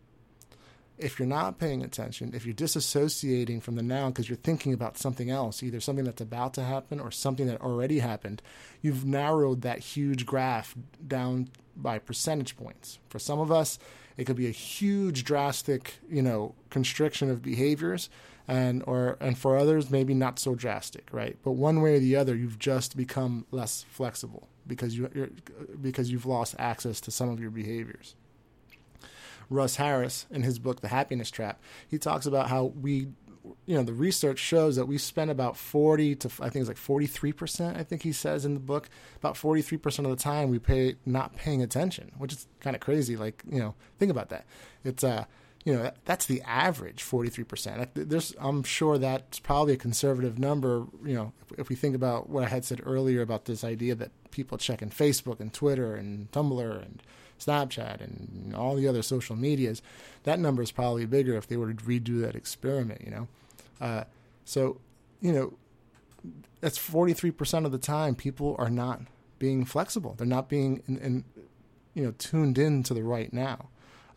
if 0.99 1.19
you're 1.19 1.29
not 1.29 1.59
paying 1.59 1.83
attention, 1.83 2.33
if 2.35 2.47
you're 2.47 2.55
disassociating 2.55 3.63
from 3.63 3.75
the 3.75 3.83
now 3.83 4.09
because 4.09 4.29
you're 4.29 4.37
thinking 4.37 4.73
about 4.73 4.97
something 4.97 5.31
else, 5.31 5.63
either 5.63 5.81
something 5.81 6.05
that's 6.05 6.21
about 6.21 6.55
to 6.55 6.63
happen 6.63 7.01
or 7.01 7.11
something 7.11 7.47
that 7.47 7.61
already 7.61 7.99
happened, 7.99 8.41
you've 8.81 9.05
narrowed 9.05 9.63
that 9.63 9.81
huge 9.81 10.25
graph 10.25 10.75
down 11.07 11.49
by 11.77 11.99
percentage 11.99 12.57
points. 12.57 12.99
For 13.09 13.19
some 13.19 13.41
of 13.41 13.51
us, 13.51 13.79
it 14.17 14.25
could 14.25 14.37
be 14.37 14.47
a 14.47 14.53
huge 14.53 15.25
drastic, 15.25 15.95
you 16.09 16.23
know, 16.23 16.55
constriction 16.71 17.31
of 17.31 17.43
behaviors 17.43 18.09
and 18.47 18.83
or 18.87 19.17
and 19.21 19.39
for 19.39 19.57
others 19.57 19.91
maybe 19.91 20.15
not 20.15 20.39
so 20.39 20.55
drastic, 20.55 21.09
right? 21.11 21.37
But 21.43 21.53
one 21.53 21.81
way 21.81 21.97
or 21.97 21.99
the 21.99 22.17
other, 22.17 22.37
you've 22.37 22.59
just 22.59 22.97
become 22.97 23.47
less 23.51 23.85
flexible 23.89 24.49
because 24.67 24.97
you 24.97 25.33
because 25.81 26.11
you've 26.11 26.27
lost 26.27 26.55
access 26.59 27.01
to 27.03 27.11
some 27.11 27.29
of 27.29 27.41
your 27.41 27.51
behaviors. 27.51 28.15
Russ 29.51 29.77
Harris 29.77 30.27
in 30.31 30.43
his 30.43 30.59
book 30.59 30.81
The 30.81 30.89
Happiness 30.89 31.31
Trap, 31.31 31.61
he 31.89 31.99
talks 31.99 32.27
about 32.27 32.49
how 32.49 32.65
we 32.65 33.09
you 33.67 33.77
know 33.77 33.83
the 33.83 33.93
research 33.93 34.39
shows 34.39 34.77
that 34.77 34.87
we 34.87 34.97
spend 34.97 35.31
about 35.31 35.57
40 35.57 36.15
to 36.17 36.29
i 36.41 36.49
think 36.49 36.67
it's 36.67 36.69
like 36.69 36.79
43% 36.79 37.77
i 37.77 37.83
think 37.83 38.03
he 38.03 38.13
says 38.13 38.45
in 38.45 38.55
the 38.55 38.61
book 38.61 38.89
about 39.17 39.35
43% 39.35 39.99
of 39.99 40.11
the 40.11 40.17
time 40.17 40.49
we 40.49 40.59
pay 40.59 40.97
not 41.05 41.37
paying 41.37 41.63
attention 41.63 42.13
which 42.17 42.33
is 42.33 42.47
kind 42.61 42.75
of 42.75 42.81
crazy 42.81 43.17
like 43.17 43.43
you 43.51 43.59
know 43.59 43.75
think 43.99 44.11
about 44.11 44.31
that. 44.31 44.47
It's 44.83 45.05
uh 45.05 45.25
you 45.65 45.75
know 45.75 45.91
that's 46.05 46.27
the 46.27 46.43
average 46.43 47.03
43% 47.03 47.89
there's 47.95 48.35
i'm 48.39 48.63
sure 48.63 48.99
that's 48.99 49.39
probably 49.41 49.75
a 49.75 49.79
conservative 49.79 50.39
number 50.39 50.87
you 51.05 51.15
know 51.15 51.33
if, 51.43 51.61
if 51.61 51.69
we 51.69 51.77
think 51.77 51.95
about 51.95 52.29
what 52.29 52.45
i 52.45 52.49
had 52.49 52.65
said 52.65 52.81
earlier 52.85 53.23
about 53.23 53.47
this 53.47 53.65
idea 53.65 53.95
that 53.95 54.11
people 54.31 54.59
checking 54.59 54.91
facebook 54.91 55.41
and 55.41 55.53
twitter 55.53 55.95
and 55.95 56.31
tumblr 56.33 56.83
and 56.83 57.03
Snapchat 57.39 58.01
and 58.01 58.55
all 58.55 58.75
the 58.75 58.89
other 58.89 59.03
social 59.03 59.37
medias, 59.37 59.83
that 60.25 60.39
number 60.39 60.63
is 60.63 60.71
probably 60.71 61.07
bigger 61.07 61.37
if 61.37 61.47
they 61.47 61.57
were 61.57 61.73
to 61.73 61.85
redo 61.85 62.21
that 62.21 62.35
experiment, 62.35 63.03
you 63.05 63.11
know? 63.11 63.29
Uh, 63.81 64.05
so, 64.45 64.81
you 65.21 65.33
know, 65.33 65.55
that's 66.61 66.79
43% 66.79 67.67
of 67.67 67.73
the 67.73 67.79
time 67.79 68.15
people 68.15 68.57
are 68.59 68.71
not 68.71 69.03
being 69.39 69.65
flexible. 69.65 70.15
They're 70.17 70.27
not 70.27 70.49
being, 70.49 70.83
in, 70.87 70.97
in 70.99 71.25
you 71.95 72.05
know, 72.05 72.15
tuned 72.19 72.59
in 72.59 72.83
to 72.85 72.95
the 72.95 73.03
right 73.03 73.33
now. 73.33 73.69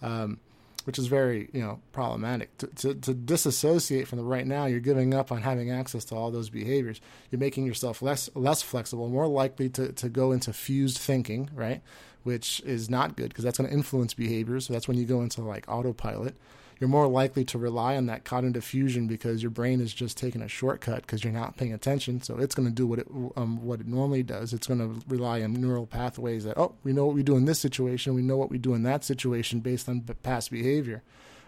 Um, 0.02 0.40
which 0.88 0.98
is 0.98 1.08
very 1.08 1.50
you 1.52 1.60
know 1.60 1.82
problematic. 1.92 2.58
To, 2.60 2.68
to, 2.68 2.96
to, 2.96 3.14
disassociate 3.14 4.08
from 4.08 4.20
the 4.20 4.24
right 4.24 4.48
now, 4.48 4.68
you're 4.68 4.80
giving 4.80 5.14
up 5.14 5.34
on 5.34 5.42
having 5.42 5.70
access 5.70 6.06
to 6.06 6.16
all 6.16 6.32
those 6.32 6.50
behaviors. 6.50 7.02
You're 7.30 7.42
making 7.42 7.66
yourself 7.66 8.02
less 8.02 8.30
less 8.36 8.62
flexible, 8.62 9.10
more 9.10 9.28
likely 9.28 9.68
to, 9.72 9.92
to 9.92 10.08
go 10.08 10.32
into 10.32 10.54
fused 10.54 10.98
thinking, 10.98 11.50
right? 11.54 11.82
Which 12.28 12.60
is 12.66 12.90
not 12.90 13.16
good 13.16 13.30
because 13.30 13.46
that's 13.46 13.58
going 13.58 13.70
to 13.70 13.74
influence 13.74 14.14
behavior. 14.14 14.60
So 14.60 14.74
that's 14.74 14.88
when 14.88 14.98
you 14.98 15.06
go 15.06 15.22
into 15.22 15.42
like 15.42 15.66
autopilot 15.70 16.36
you're 16.80 16.90
more 16.90 17.08
likely 17.08 17.44
to 17.46 17.58
rely 17.58 17.96
on 17.96 18.06
that 18.06 18.24
cognitive 18.24 18.64
fusion 18.64 19.08
because 19.08 19.42
your 19.42 19.50
brain 19.50 19.82
is 19.82 19.94
just 19.94 20.18
taking 20.18 20.42
a 20.42 20.48
shortcut 20.48 21.02
because 21.02 21.24
you're 21.24 21.34
not 21.34 21.58
paying 21.58 21.74
attention. 21.74 22.22
So 22.22 22.38
it's 22.38 22.54
going 22.54 22.68
to 22.68 22.74
do 22.74 22.86
what 22.86 23.00
it 23.00 23.08
um, 23.36 23.64
what 23.66 23.80
it 23.80 23.88
normally 23.88 24.24
does. 24.24 24.54
It's 24.54 24.68
going 24.68 24.80
to 24.80 25.02
rely 25.08 25.42
on 25.42 25.54
neural 25.54 25.88
pathways 25.88 26.44
that 26.44 26.58
oh 26.58 26.76
we 26.84 26.94
know 26.94 27.06
what 27.06 27.16
we 27.16 27.24
do 27.24 27.36
in 27.36 27.46
this 27.46 27.60
situation, 27.60 28.14
we 28.14 28.22
know 28.22 28.38
what 28.38 28.52
we 28.52 28.58
do 28.58 28.74
in 28.74 28.84
that 28.84 29.04
situation 29.04 29.60
based 29.60 29.90
on 29.90 30.02
past 30.24 30.52
behavior, 30.52 31.02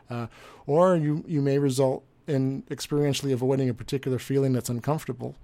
uh, 0.09 0.27
or 0.65 0.95
you 0.95 1.23
you 1.27 1.41
may 1.41 1.59
result 1.59 2.03
in 2.27 2.63
experientially 2.63 3.33
avoiding 3.33 3.69
a 3.69 3.73
particular 3.73 4.19
feeling 4.19 4.53
that's 4.53 4.69
uncomfortable, 4.69 5.35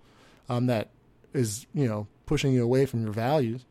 um, 0.50 0.65
that 0.65 0.89
is 1.34 1.67
you 1.74 1.88
know 1.88 2.08
pushing 2.26 2.54
you 2.54 2.63
away 2.63 2.88
from 2.88 3.04
your 3.04 3.13
values, 3.13 3.65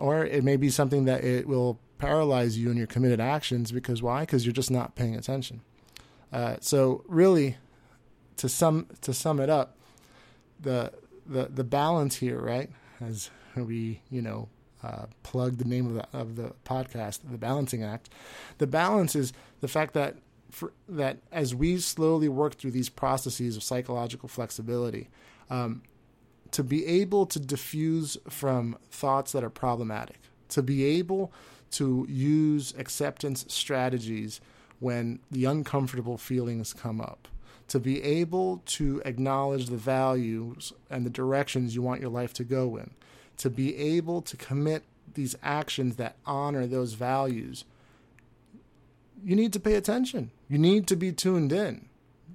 or 0.00 0.24
it 0.24 0.42
may 0.42 0.56
be 0.56 0.70
something 0.70 1.04
that 1.04 1.22
it 1.24 1.46
will 1.46 1.78
paralyze 1.98 2.58
you 2.58 2.70
in 2.70 2.76
your 2.76 2.86
committed 2.86 3.20
actions 3.20 3.70
because 3.70 4.02
why? 4.02 4.20
Because 4.20 4.44
you're 4.44 4.52
just 4.52 4.70
not 4.70 4.94
paying 4.94 5.14
attention. 5.14 5.60
Uh, 6.32 6.56
so 6.60 7.04
really, 7.06 7.56
to 8.36 8.48
sum 8.48 8.86
to 9.02 9.12
sum 9.12 9.40
it 9.40 9.50
up, 9.50 9.76
the 10.60 10.92
the 11.26 11.50
the 11.52 11.64
balance 11.64 12.16
here, 12.16 12.40
right? 12.40 12.70
As 13.00 13.30
we 13.54 14.00
you 14.10 14.22
know 14.22 14.48
uh, 14.82 15.06
plug 15.22 15.58
the 15.58 15.64
name 15.64 15.86
of 15.86 15.94
the 15.94 16.18
of 16.18 16.36
the 16.36 16.52
podcast, 16.64 17.20
the 17.30 17.38
balancing 17.38 17.82
act. 17.82 18.08
The 18.58 18.66
balance 18.66 19.14
is 19.14 19.32
the 19.60 19.68
fact 19.68 19.94
that 19.94 20.16
for, 20.50 20.72
that 20.88 21.18
as 21.30 21.54
we 21.54 21.78
slowly 21.78 22.28
work 22.28 22.54
through 22.54 22.72
these 22.72 22.88
processes 22.88 23.56
of 23.56 23.62
psychological 23.62 24.28
flexibility, 24.28 25.08
um, 25.48 25.82
to 26.52 26.64
be 26.64 26.86
able 26.86 27.26
to 27.26 27.40
defuse 27.40 28.16
from 28.30 28.76
thoughts 28.90 29.32
that 29.32 29.44
are 29.44 29.50
problematic, 29.50 30.18
to 30.48 30.62
be 30.62 30.84
able 30.84 31.32
to 31.72 32.06
use 32.08 32.74
acceptance 32.78 33.44
strategies 33.48 34.40
when 34.80 35.20
the 35.30 35.44
uncomfortable 35.44 36.16
feelings 36.16 36.72
come 36.72 37.00
up. 37.00 37.28
To 37.68 37.78
be 37.78 38.02
able 38.02 38.62
to 38.66 39.00
acknowledge 39.04 39.66
the 39.66 39.76
values 39.76 40.72
and 40.90 41.06
the 41.06 41.10
directions 41.10 41.74
you 41.74 41.82
want 41.82 42.00
your 42.00 42.10
life 42.10 42.32
to 42.34 42.44
go 42.44 42.76
in. 42.76 42.90
To 43.38 43.50
be 43.50 43.76
able 43.76 44.22
to 44.22 44.36
commit 44.36 44.82
these 45.14 45.36
actions 45.42 45.96
that 45.96 46.16
honor 46.26 46.66
those 46.66 46.94
values. 46.94 47.64
You 49.22 49.36
need 49.36 49.52
to 49.52 49.60
pay 49.60 49.74
attention. 49.74 50.32
You 50.48 50.58
need 50.58 50.88
to 50.88 50.96
be 50.96 51.12
tuned 51.12 51.52
in 51.52 51.88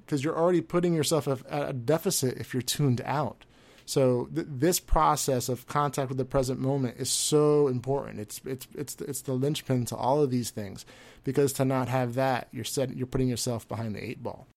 because 0.06 0.23
you're 0.23 0.38
already 0.38 0.62
putting 0.62 0.93
yourself 0.93 1.28
at 1.28 1.41
a 1.49 1.73
deficit 1.73 2.38
if 2.38 2.54
you're 2.54 2.62
tuned 2.62 3.01
out. 3.04 3.43
So 3.86 4.28
th- 4.34 4.48
this 4.50 4.80
process 4.80 5.48
of 5.48 5.67
contact 5.67 6.10
with 6.10 6.17
the 6.17 6.26
present 6.26 6.60
moment 6.60 6.98
is 6.98 7.10
so 7.10 7.67
important. 7.67 8.19
It's 8.19 8.41
it's 8.45 8.67
it's 8.76 8.95
it's 9.02 9.21
the 9.21 9.34
linchpin 9.34 9.86
to 9.86 9.95
all 9.95 10.21
of 10.21 10.32
these 10.32 10.50
things, 10.50 10.86
because 11.24 11.54
to 11.54 11.65
not 11.65 11.88
have 11.88 12.15
that, 12.15 12.48
you're 12.52 12.63
set, 12.63 12.95
you're 12.95 13.08
putting 13.08 13.30
yourself 13.30 13.67
behind 13.67 13.95
the 13.95 14.04
eight 14.04 14.24
ball. 14.24 14.48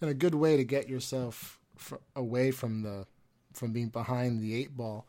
And 0.00 0.10
a 0.10 0.14
good 0.14 0.34
way 0.34 0.56
to 0.56 0.64
get 0.64 0.88
yourself 0.88 1.58
away 2.14 2.50
from 2.50 2.82
the 2.82 3.06
from 3.54 3.72
being 3.72 3.88
behind 3.88 4.40
the 4.40 4.54
eight 4.54 4.76
ball 4.76 5.06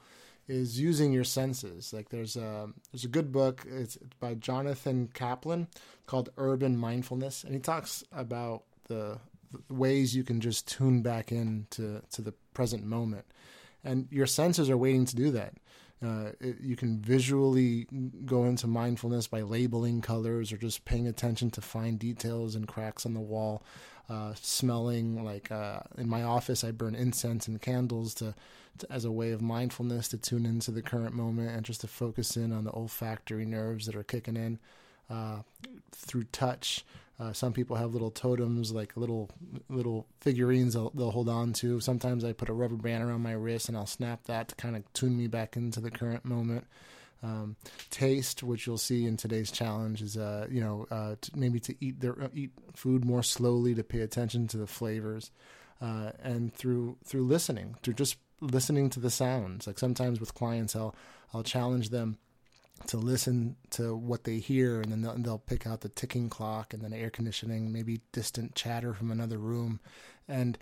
is 0.48 0.80
using 0.80 1.12
your 1.12 1.26
senses. 1.26 1.92
Like 1.92 2.10
there's 2.10 2.38
a 2.38 2.70
there's 2.92 3.04
a 3.04 3.10
good 3.10 3.32
book. 3.32 3.66
It's 3.70 3.98
by 4.20 4.36
Jonathan 4.36 5.10
Kaplan 5.14 5.68
called 6.06 6.30
Urban 6.38 6.78
Mindfulness, 6.78 7.44
and 7.44 7.54
he 7.54 7.60
talks 7.60 8.04
about 8.12 8.64
the 8.88 9.20
ways 9.70 10.16
you 10.16 10.24
can 10.24 10.42
just 10.42 10.68
tune 10.68 11.02
back 11.02 11.32
in 11.32 11.68
to, 11.72 12.02
to 12.12 12.22
the 12.22 12.34
present 12.54 12.86
moment. 12.86 13.26
And 13.84 14.08
your 14.12 14.28
senses 14.28 14.70
are 14.70 14.78
waiting 14.78 15.06
to 15.06 15.16
do 15.16 15.32
that. 15.32 15.54
Uh, 16.04 16.32
it, 16.40 16.58
you 16.62 16.76
can 16.76 17.00
visually 17.00 17.88
go 18.26 18.46
into 18.46 18.68
mindfulness 18.68 19.28
by 19.28 19.42
labeling 19.42 20.02
colors 20.02 20.52
or 20.52 20.58
just 20.58 20.86
paying 20.86 21.08
attention 21.08 21.50
to 21.52 21.62
fine 21.62 21.98
details 21.98 22.56
and 22.56 22.68
cracks 22.68 23.06
on 23.06 23.14
the 23.14 23.20
wall. 23.20 23.64
Uh, 24.10 24.34
smelling 24.36 25.24
like 25.26 25.52
uh, 25.52 25.80
in 25.98 26.08
my 26.08 26.24
office, 26.24 26.64
I 26.64 26.72
burn 26.72 26.96
incense 26.96 27.48
and 27.48 27.62
candles 27.62 28.14
to, 28.16 28.36
to, 28.78 28.92
as 28.92 29.04
a 29.04 29.12
way 29.12 29.32
of 29.32 29.42
mindfulness 29.42 30.08
to 30.10 30.18
tune 30.18 30.46
into 30.46 30.72
the 30.72 30.82
current 30.82 31.14
moment 31.14 31.50
and 31.50 31.66
just 31.66 31.82
to 31.82 31.88
focus 31.88 32.38
in 32.38 32.54
on 32.54 32.64
the 32.64 32.72
olfactory 32.72 33.46
nerves 33.46 33.86
that 33.86 33.96
are 33.96 34.04
kicking 34.04 34.38
in. 34.38 34.60
Uh, 35.10 35.40
through 35.92 36.26
touch, 36.26 36.86
uh, 37.20 37.34
some 37.34 37.52
people 37.52 37.76
have 37.76 37.94
little 37.94 38.12
totems, 38.12 38.72
like 38.72 38.96
little 38.96 39.30
little 39.70 40.06
figurines 40.20 40.76
they'll, 40.76 40.92
they'll, 40.92 41.12
hold 41.12 41.30
on 41.30 41.52
to. 41.54 41.80
Sometimes 41.80 42.24
I 42.24 42.32
put 42.34 42.50
a 42.50 42.54
rubber 42.54 42.76
band 42.76 43.04
around 43.04 43.22
my 43.22 43.32
wrist 43.32 43.70
and 43.70 43.78
I'll 43.78 43.88
snap 43.88 44.26
that 44.26 44.50
to 44.50 44.56
kind 44.56 44.76
of 44.76 44.84
tune 44.94 45.18
me 45.18 45.26
back 45.26 45.58
into 45.58 45.80
the 45.80 45.90
current 45.90 46.26
moment. 46.26 46.68
Um, 47.24 47.56
taste, 47.90 48.44
which 48.44 48.68
you'll 48.68 48.78
see 48.78 49.08
in 49.08 49.18
today's 49.18 49.50
challenge, 49.50 50.04
is 50.04 50.16
uh, 50.16 50.46
you 50.52 50.62
know 50.62 50.86
uh, 50.92 51.16
to 51.20 51.32
maybe 51.36 51.60
to 51.62 51.76
eat 51.84 52.00
their 52.00 52.22
uh, 52.22 52.28
eat 52.36 52.52
food 52.76 53.04
more 53.04 53.24
slowly, 53.24 53.74
to 53.74 53.84
pay 53.84 54.02
attention 54.02 54.48
to 54.50 54.58
the 54.58 54.68
flavors, 54.68 55.32
uh, 55.82 56.12
and 56.22 56.54
through 56.54 56.98
through 57.04 57.26
listening, 57.26 57.76
through 57.82 57.96
just 57.96 58.18
listening 58.42 58.92
to 58.92 59.00
the 59.00 59.10
sounds. 59.10 59.66
Like 59.66 59.80
sometimes 59.80 60.20
with 60.20 60.36
clients, 60.36 60.76
I'll 60.76 60.94
I'll 61.34 61.42
challenge 61.42 61.90
them 61.90 62.20
to 62.88 62.98
listen 62.98 63.56
to 63.72 63.96
what 63.96 64.24
they 64.24 64.38
hear, 64.38 64.82
and 64.82 64.92
then 64.92 65.02
they'll, 65.02 65.18
they'll, 65.18 65.38
pick 65.38 65.66
out 65.66 65.82
the 65.82 65.90
ticking 65.90 66.30
clock 66.30 66.74
and 66.74 66.84
then 66.84 66.94
air 66.94 67.10
conditioning, 67.10 67.72
maybe 67.72 68.02
distant 68.12 68.56
chatter 68.56 68.94
from 68.94 69.12
another 69.12 69.38
room. 69.38 69.80
And 70.28 70.58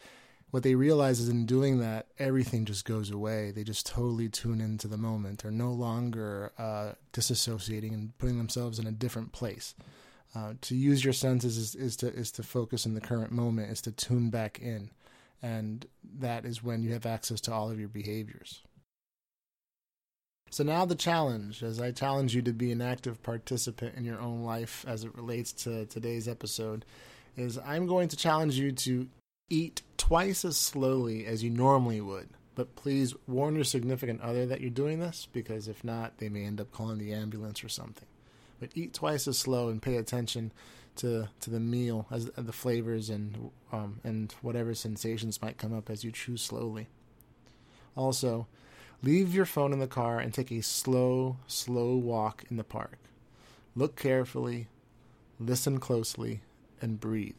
what 0.52 0.64
they 0.64 0.76
realize 0.76 1.20
is 1.20 1.28
in 1.28 1.46
doing 1.46 1.80
that, 1.80 2.08
everything 2.18 2.66
just 2.66 2.86
goes 2.86 3.12
away. 3.12 3.52
They 3.52 3.64
just 3.64 3.86
totally 3.86 4.30
tune 4.30 4.62
into 4.62 4.88
the 4.88 4.98
moment. 4.98 5.44
They're 5.44 5.52
no 5.52 5.72
longer 5.72 6.54
uh, 6.58 6.94
disassociating 7.12 7.94
and 7.94 8.18
putting 8.18 8.38
themselves 8.38 8.80
in 8.80 8.88
a 8.88 8.92
different 8.92 9.34
place. 9.34 9.76
Uh, 10.34 10.54
to 10.62 10.76
use 10.76 11.04
your 11.04 11.14
senses 11.14 11.58
is, 11.58 11.76
is 11.76 11.96
to 11.96 12.08
is 12.08 12.32
to 12.32 12.44
focus 12.44 12.86
in 12.86 12.94
the 12.94 13.02
current 13.02 13.32
moment, 13.32 13.72
is 13.72 13.82
to 13.82 13.92
tune 13.92 14.30
back 14.30 14.60
in, 14.60 14.92
and 15.42 15.86
that 16.20 16.46
is 16.46 16.62
when 16.62 16.84
you 16.84 16.92
have 16.92 17.06
access 17.06 17.40
to 17.42 17.54
all 17.54 17.72
of 17.72 17.80
your 17.80 17.88
behaviors. 17.88 18.62
So 20.56 20.64
now 20.64 20.86
the 20.86 20.96
challenge, 20.96 21.64
as 21.64 21.82
I 21.82 21.92
challenge 21.92 22.34
you 22.34 22.42
to 22.44 22.54
be 22.54 22.72
an 22.72 22.82
active 22.82 23.22
participant 23.22 23.96
in 23.98 24.06
your 24.06 24.22
own 24.22 24.46
life 24.46 24.86
as 24.88 25.04
it 25.04 25.14
relates 25.14 25.52
to 25.64 25.86
today's 25.86 26.30
episode, 26.30 26.86
is 27.36 27.58
I'm 27.58 27.88
going 27.88 28.08
to 28.08 28.16
challenge 28.16 28.58
you 28.58 28.72
to 28.72 29.10
eat 29.50 29.82
twice 29.98 30.46
as 30.46 30.56
slowly 30.56 31.26
as 31.26 31.44
you 31.44 31.50
normally 31.50 32.00
would. 32.00 32.30
But 32.56 32.74
please 32.78 33.14
warn 33.28 33.56
your 33.56 33.66
significant 33.66 34.22
other 34.22 34.46
that 34.46 34.62
you're 34.62 34.70
doing 34.70 35.02
this 35.02 35.28
because 35.34 35.68
if 35.68 35.84
not, 35.84 36.20
they 36.20 36.30
may 36.30 36.46
end 36.46 36.62
up 36.62 36.72
calling 36.72 37.00
the 37.00 37.12
ambulance 37.12 37.62
or 37.62 37.68
something. 37.68 38.08
But 38.62 38.70
eat 38.76 38.94
twice 38.94 39.28
as 39.28 39.38
slow 39.38 39.68
and 39.68 39.82
pay 39.82 39.98
attention 39.98 40.54
to 40.96 41.28
to 41.42 41.50
the 41.50 41.60
meal 41.60 42.08
as 42.10 42.28
the 42.28 42.54
flavors 42.54 43.10
and 43.10 43.52
um, 43.74 44.00
and 44.06 44.34
whatever 44.42 44.74
sensations 44.74 45.42
might 45.42 45.58
come 45.58 45.74
up 45.78 45.90
as 45.90 46.06
you 46.06 46.14
chew 46.14 46.38
slowly. 46.38 46.88
Also, 47.98 48.48
Leave 49.04 49.34
your 49.34 49.46
phone 49.46 49.74
in 49.74 49.80
the 49.80 49.88
car 49.88 50.20
and 50.20 50.34
take 50.34 50.52
a 50.52 50.62
slow, 50.62 51.38
slow 51.48 51.96
walk 51.96 52.44
in 52.50 52.58
the 52.58 52.64
park. 52.64 52.98
Look 53.76 53.96
carefully, 53.96 54.68
listen 55.40 55.80
closely, 55.80 56.42
and 56.82 57.00
breathe. 57.00 57.36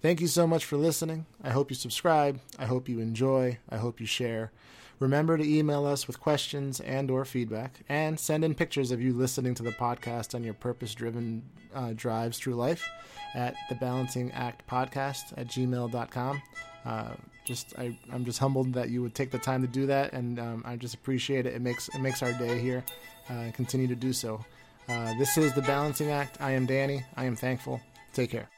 Thank 0.00 0.20
you 0.20 0.28
so 0.28 0.46
much 0.46 0.64
for 0.64 0.76
listening. 0.76 1.26
I 1.42 1.50
hope 1.50 1.70
you 1.70 1.74
subscribe. 1.74 2.40
I 2.58 2.66
hope 2.66 2.88
you 2.88 3.00
enjoy. 3.00 3.58
I 3.68 3.78
hope 3.78 4.00
you 4.00 4.06
share. 4.06 4.52
Remember 5.00 5.36
to 5.38 5.44
email 5.44 5.86
us 5.86 6.06
with 6.06 6.20
questions 6.20 6.80
and 6.80 7.10
or 7.10 7.24
feedback 7.24 7.80
and 7.88 8.18
send 8.18 8.44
in 8.44 8.54
pictures 8.54 8.90
of 8.90 9.00
you 9.00 9.12
listening 9.12 9.54
to 9.54 9.62
the 9.62 9.70
podcast 9.72 10.34
on 10.34 10.42
your 10.42 10.54
purpose-driven 10.54 11.42
uh, 11.74 11.92
drives 11.94 12.38
through 12.38 12.54
life 12.54 12.88
at 13.34 13.54
the 13.68 13.76
balancing 13.76 14.32
act 14.32 14.66
podcast 14.68 15.32
at 15.36 15.46
gmail.com. 15.48 16.42
Uh, 16.88 17.14
just 17.44 17.74
I, 17.78 17.94
am 18.12 18.24
just 18.24 18.38
humbled 18.38 18.72
that 18.72 18.88
you 18.88 19.02
would 19.02 19.14
take 19.14 19.30
the 19.30 19.38
time 19.38 19.60
to 19.60 19.68
do 19.68 19.86
that, 19.86 20.14
and 20.14 20.38
um, 20.38 20.62
I 20.66 20.76
just 20.76 20.94
appreciate 20.94 21.44
it. 21.44 21.54
It 21.54 21.60
makes 21.60 21.88
it 21.88 22.00
makes 22.00 22.22
our 22.22 22.32
day 22.32 22.58
here, 22.58 22.82
uh, 23.28 23.34
and 23.34 23.54
continue 23.54 23.86
to 23.88 23.94
do 23.94 24.14
so. 24.14 24.42
Uh, 24.88 25.12
this 25.18 25.36
is 25.36 25.52
the 25.52 25.62
Balancing 25.62 26.10
Act. 26.10 26.38
I 26.40 26.52
am 26.52 26.64
Danny. 26.64 27.04
I 27.14 27.24
am 27.24 27.36
thankful. 27.36 27.80
Take 28.14 28.30
care. 28.30 28.48